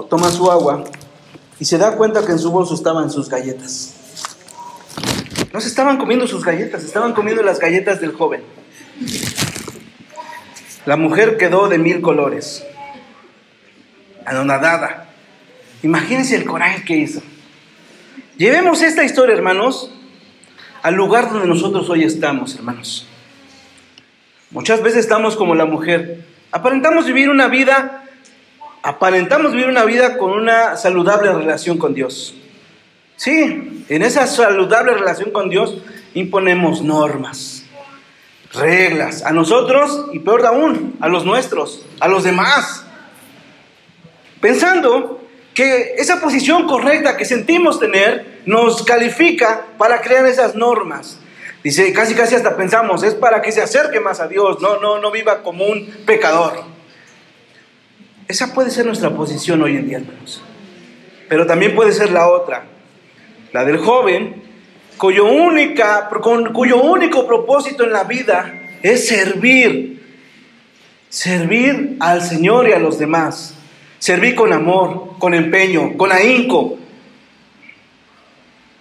toma 0.09 0.31
su 0.31 0.49
agua 0.49 0.83
y 1.59 1.65
se 1.65 1.77
da 1.77 1.95
cuenta 1.95 2.25
que 2.25 2.31
en 2.31 2.39
su 2.39 2.49
bolso 2.49 2.73
estaban 2.73 3.11
sus 3.11 3.29
galletas. 3.29 3.93
No 5.53 5.61
se 5.61 5.67
estaban 5.67 5.97
comiendo 5.97 6.27
sus 6.27 6.43
galletas, 6.43 6.83
estaban 6.83 7.13
comiendo 7.13 7.43
las 7.43 7.59
galletas 7.59 8.01
del 8.01 8.13
joven. 8.13 8.41
La 10.87 10.97
mujer 10.97 11.37
quedó 11.37 11.69
de 11.69 11.77
mil 11.77 12.01
colores, 12.01 12.65
anonadada. 14.25 15.09
Imagínense 15.83 16.35
el 16.35 16.45
coraje 16.45 16.83
que 16.83 16.97
hizo. 16.97 17.21
Llevemos 18.37 18.81
esta 18.81 19.03
historia, 19.03 19.35
hermanos, 19.35 19.91
al 20.81 20.95
lugar 20.95 21.31
donde 21.31 21.47
nosotros 21.47 21.87
hoy 21.91 22.03
estamos, 22.03 22.55
hermanos. 22.55 23.05
Muchas 24.49 24.81
veces 24.81 25.01
estamos 25.01 25.35
como 25.35 25.53
la 25.53 25.65
mujer, 25.65 26.32
Aparentamos 26.53 27.07
vivir 27.07 27.31
una 27.31 27.47
vida, 27.47 28.03
aparentamos 28.83 29.53
vivir 29.53 29.67
una 29.67 29.85
vida 29.85 30.19
con 30.19 30.33
una 30.33 30.77
saludable 30.77 31.33
relación 31.33 31.79
con 31.79 31.95
Dios. 31.95 32.35
Sí, 33.15 33.83
en 33.89 34.03
esa 34.03 34.27
saludable 34.27 34.93
relación 34.93 35.31
con 35.31 35.49
Dios 35.49 35.79
imponemos 36.13 36.83
normas, 36.83 37.65
reglas, 38.53 39.23
a 39.23 39.31
nosotros 39.31 40.05
y 40.13 40.19
peor 40.19 40.45
aún, 40.45 40.95
a 40.99 41.07
los 41.07 41.25
nuestros, 41.25 41.87
a 41.99 42.07
los 42.07 42.23
demás. 42.23 42.85
Pensando 44.39 45.23
que 45.55 45.95
esa 45.97 46.21
posición 46.21 46.67
correcta 46.67 47.17
que 47.17 47.25
sentimos 47.25 47.79
tener 47.79 48.43
nos 48.45 48.83
califica 48.83 49.65
para 49.79 50.01
crear 50.01 50.27
esas 50.27 50.53
normas, 50.53 51.19
Dice, 51.63 51.93
casi 51.93 52.13
casi 52.13 52.35
hasta 52.35 52.57
pensamos, 52.57 53.03
es 53.03 53.15
para 53.15 53.41
que 53.41 53.51
se 53.53 53.61
acerque 53.61 54.01
más 54.01 54.19
a 54.19 54.27
Dios, 54.27 54.61
no, 54.61 54.81
no, 54.81 54.99
no 54.99 55.11
viva 55.11 55.41
como 55.43 55.65
un 55.65 55.85
pecador. 56.05 56.61
Esa 58.27 58.53
puede 58.53 58.69
ser 58.69 58.85
nuestra 58.85 59.11
posición 59.11 59.61
hoy 59.63 59.77
en 59.77 59.87
día, 59.87 59.97
hermanos. 59.99 60.43
Pero 61.29 61.47
también 61.47 61.73
puede 61.73 61.93
ser 61.93 62.11
la 62.11 62.27
otra, 62.27 62.65
la 63.53 63.63
del 63.63 63.77
joven, 63.77 64.43
cuyo, 64.97 65.25
única, 65.25 66.09
cuyo 66.53 66.81
único 66.81 67.25
propósito 67.25 67.85
en 67.85 67.93
la 67.93 68.03
vida 68.03 68.53
es 68.81 69.07
servir. 69.07 70.03
servir 71.07 71.95
al 72.01 72.21
Señor 72.21 72.67
y 72.67 72.73
a 72.73 72.79
los 72.79 72.99
demás. 72.99 73.55
Servir 73.99 74.35
con 74.35 74.51
amor, 74.51 75.17
con 75.17 75.33
empeño, 75.33 75.95
con 75.95 76.11
ahínco, 76.11 76.77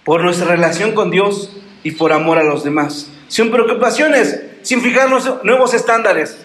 por 0.03 0.21
nuestra 0.21 0.47
relación 0.47 0.91
con 0.91 1.11
Dios 1.11 1.62
y 1.83 1.91
por 1.91 2.13
amor 2.13 2.37
a 2.39 2.43
los 2.43 2.63
demás. 2.63 3.07
Sin 3.27 3.51
preocupaciones, 3.51 4.39
sin 4.61 4.81
fijarnos 4.81 5.43
nuevos 5.43 5.73
estándares, 5.73 6.37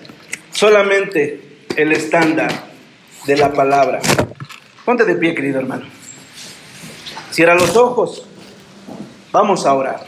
solamente 0.53 1.65
el 1.77 1.93
estándar 1.93 2.51
de 3.27 3.37
la 3.37 3.53
palabra. 3.53 4.01
Ponte 4.85 5.05
de 5.05 5.15
pie, 5.15 5.35
querido 5.35 5.61
hermano. 5.61 5.87
Cierra 7.31 7.55
los 7.55 7.77
ojos. 7.77 8.27
Vamos 9.31 9.65
a 9.67 9.75
orar. 9.75 10.07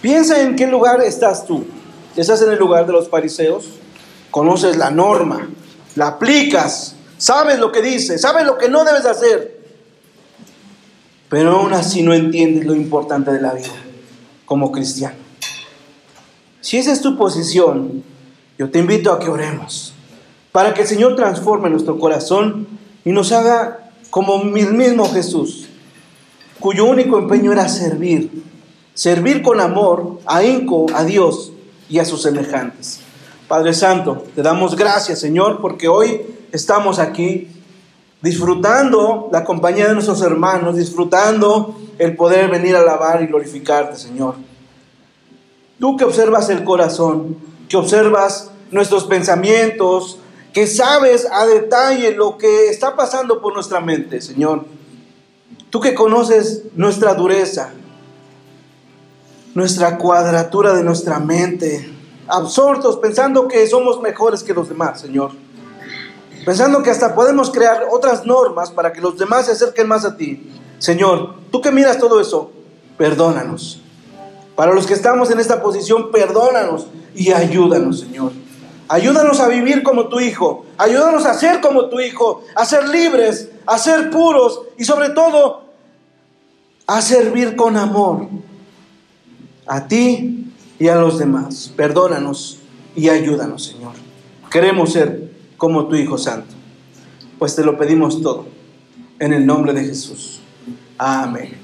Piensa 0.00 0.40
en 0.40 0.56
qué 0.56 0.66
lugar 0.66 1.00
estás 1.02 1.46
tú. 1.46 1.66
¿Estás 2.16 2.42
en 2.42 2.50
el 2.50 2.58
lugar 2.58 2.86
de 2.86 2.92
los 2.92 3.08
fariseos? 3.08 3.68
Conoces 4.30 4.76
la 4.76 4.90
norma, 4.90 5.48
la 5.94 6.08
aplicas, 6.08 6.96
sabes 7.16 7.58
lo 7.58 7.70
que 7.70 7.80
dice, 7.80 8.18
sabes 8.18 8.44
lo 8.44 8.58
que 8.58 8.68
no 8.68 8.84
debes 8.84 9.06
hacer. 9.06 9.58
Pero 11.28 11.58
aún 11.58 11.72
así 11.72 12.02
no 12.02 12.14
entiendes 12.14 12.66
lo 12.66 12.74
importante 12.74 13.30
de 13.30 13.40
la 13.40 13.52
vida 13.52 13.87
como 14.48 14.72
cristiano. 14.72 15.16
Si 16.60 16.78
esa 16.78 16.90
es 16.92 17.02
tu 17.02 17.16
posición, 17.16 18.02
yo 18.58 18.70
te 18.70 18.78
invito 18.78 19.12
a 19.12 19.20
que 19.20 19.28
oremos 19.28 19.94
para 20.50 20.74
que 20.74 20.82
el 20.82 20.88
Señor 20.88 21.14
transforme 21.14 21.70
nuestro 21.70 21.98
corazón 21.98 22.66
y 23.04 23.12
nos 23.12 23.30
haga 23.30 23.90
como 24.10 24.42
el 24.56 24.72
mismo 24.72 25.08
Jesús, 25.12 25.68
cuyo 26.58 26.86
único 26.86 27.18
empeño 27.18 27.52
era 27.52 27.68
servir, 27.68 28.42
servir 28.94 29.42
con 29.42 29.60
amor, 29.60 30.18
ahínco 30.24 30.86
a 30.94 31.04
Dios 31.04 31.52
y 31.88 31.98
a 31.98 32.06
sus 32.06 32.22
semejantes. 32.22 33.00
Padre 33.46 33.74
Santo, 33.74 34.24
te 34.34 34.42
damos 34.42 34.76
gracias, 34.76 35.20
Señor, 35.20 35.60
porque 35.60 35.88
hoy 35.88 36.22
estamos 36.52 36.98
aquí 36.98 37.48
disfrutando 38.22 39.28
la 39.32 39.44
compañía 39.44 39.88
de 39.88 39.94
nuestros 39.94 40.22
hermanos, 40.22 40.76
disfrutando 40.76 41.76
el 41.98 42.16
poder 42.16 42.50
venir 42.50 42.76
a 42.76 42.80
alabar 42.80 43.22
y 43.22 43.26
glorificarte, 43.26 43.96
Señor. 43.96 44.34
Tú 45.78 45.96
que 45.96 46.04
observas 46.04 46.48
el 46.50 46.64
corazón, 46.64 47.36
que 47.68 47.76
observas 47.76 48.50
nuestros 48.70 49.04
pensamientos, 49.04 50.18
que 50.52 50.66
sabes 50.66 51.26
a 51.30 51.46
detalle 51.46 52.12
lo 52.12 52.36
que 52.36 52.68
está 52.68 52.96
pasando 52.96 53.40
por 53.40 53.54
nuestra 53.54 53.80
mente, 53.80 54.20
Señor. 54.20 54.64
Tú 55.70 55.80
que 55.80 55.94
conoces 55.94 56.64
nuestra 56.74 57.14
dureza, 57.14 57.70
nuestra 59.54 59.98
cuadratura 59.98 60.74
de 60.74 60.82
nuestra 60.82 61.18
mente, 61.18 61.88
absortos 62.26 62.96
pensando 62.96 63.46
que 63.46 63.66
somos 63.66 64.00
mejores 64.00 64.42
que 64.42 64.54
los 64.54 64.68
demás, 64.68 65.00
Señor. 65.00 65.32
Pensando 66.44 66.82
que 66.82 66.90
hasta 66.90 67.14
podemos 67.14 67.50
crear 67.50 67.86
otras 67.90 68.24
normas 68.24 68.70
para 68.70 68.92
que 68.92 69.00
los 69.00 69.18
demás 69.18 69.46
se 69.46 69.52
acerquen 69.52 69.88
más 69.88 70.04
a 70.04 70.16
ti. 70.16 70.50
Señor, 70.78 71.34
tú 71.50 71.60
que 71.60 71.70
miras 71.70 71.98
todo 71.98 72.20
eso, 72.20 72.50
perdónanos. 72.96 73.82
Para 74.54 74.72
los 74.72 74.86
que 74.86 74.94
estamos 74.94 75.30
en 75.30 75.38
esta 75.38 75.62
posición, 75.62 76.10
perdónanos 76.10 76.86
y 77.14 77.32
ayúdanos, 77.32 78.00
Señor. 78.00 78.32
Ayúdanos 78.88 79.40
a 79.40 79.48
vivir 79.48 79.82
como 79.82 80.08
tu 80.08 80.18
Hijo. 80.18 80.64
Ayúdanos 80.78 81.26
a 81.26 81.34
ser 81.34 81.60
como 81.60 81.88
tu 81.88 82.00
Hijo. 82.00 82.42
A 82.54 82.64
ser 82.64 82.88
libres, 82.88 83.50
a 83.66 83.78
ser 83.78 84.10
puros 84.10 84.62
y 84.78 84.84
sobre 84.84 85.10
todo 85.10 85.68
a 86.86 87.02
servir 87.02 87.54
con 87.54 87.76
amor 87.76 88.28
a 89.66 89.86
ti 89.86 90.46
y 90.78 90.88
a 90.88 90.96
los 90.96 91.18
demás. 91.18 91.72
Perdónanos 91.76 92.58
y 92.96 93.10
ayúdanos, 93.10 93.66
Señor. 93.66 93.92
Queremos 94.50 94.92
ser 94.92 95.27
como 95.58 95.86
tu 95.88 95.96
Hijo 95.96 96.16
Santo. 96.16 96.54
Pues 97.38 97.54
te 97.54 97.62
lo 97.62 97.76
pedimos 97.76 98.22
todo. 98.22 98.46
En 99.18 99.34
el 99.34 99.44
nombre 99.44 99.74
de 99.74 99.84
Jesús. 99.84 100.40
Amén. 100.96 101.58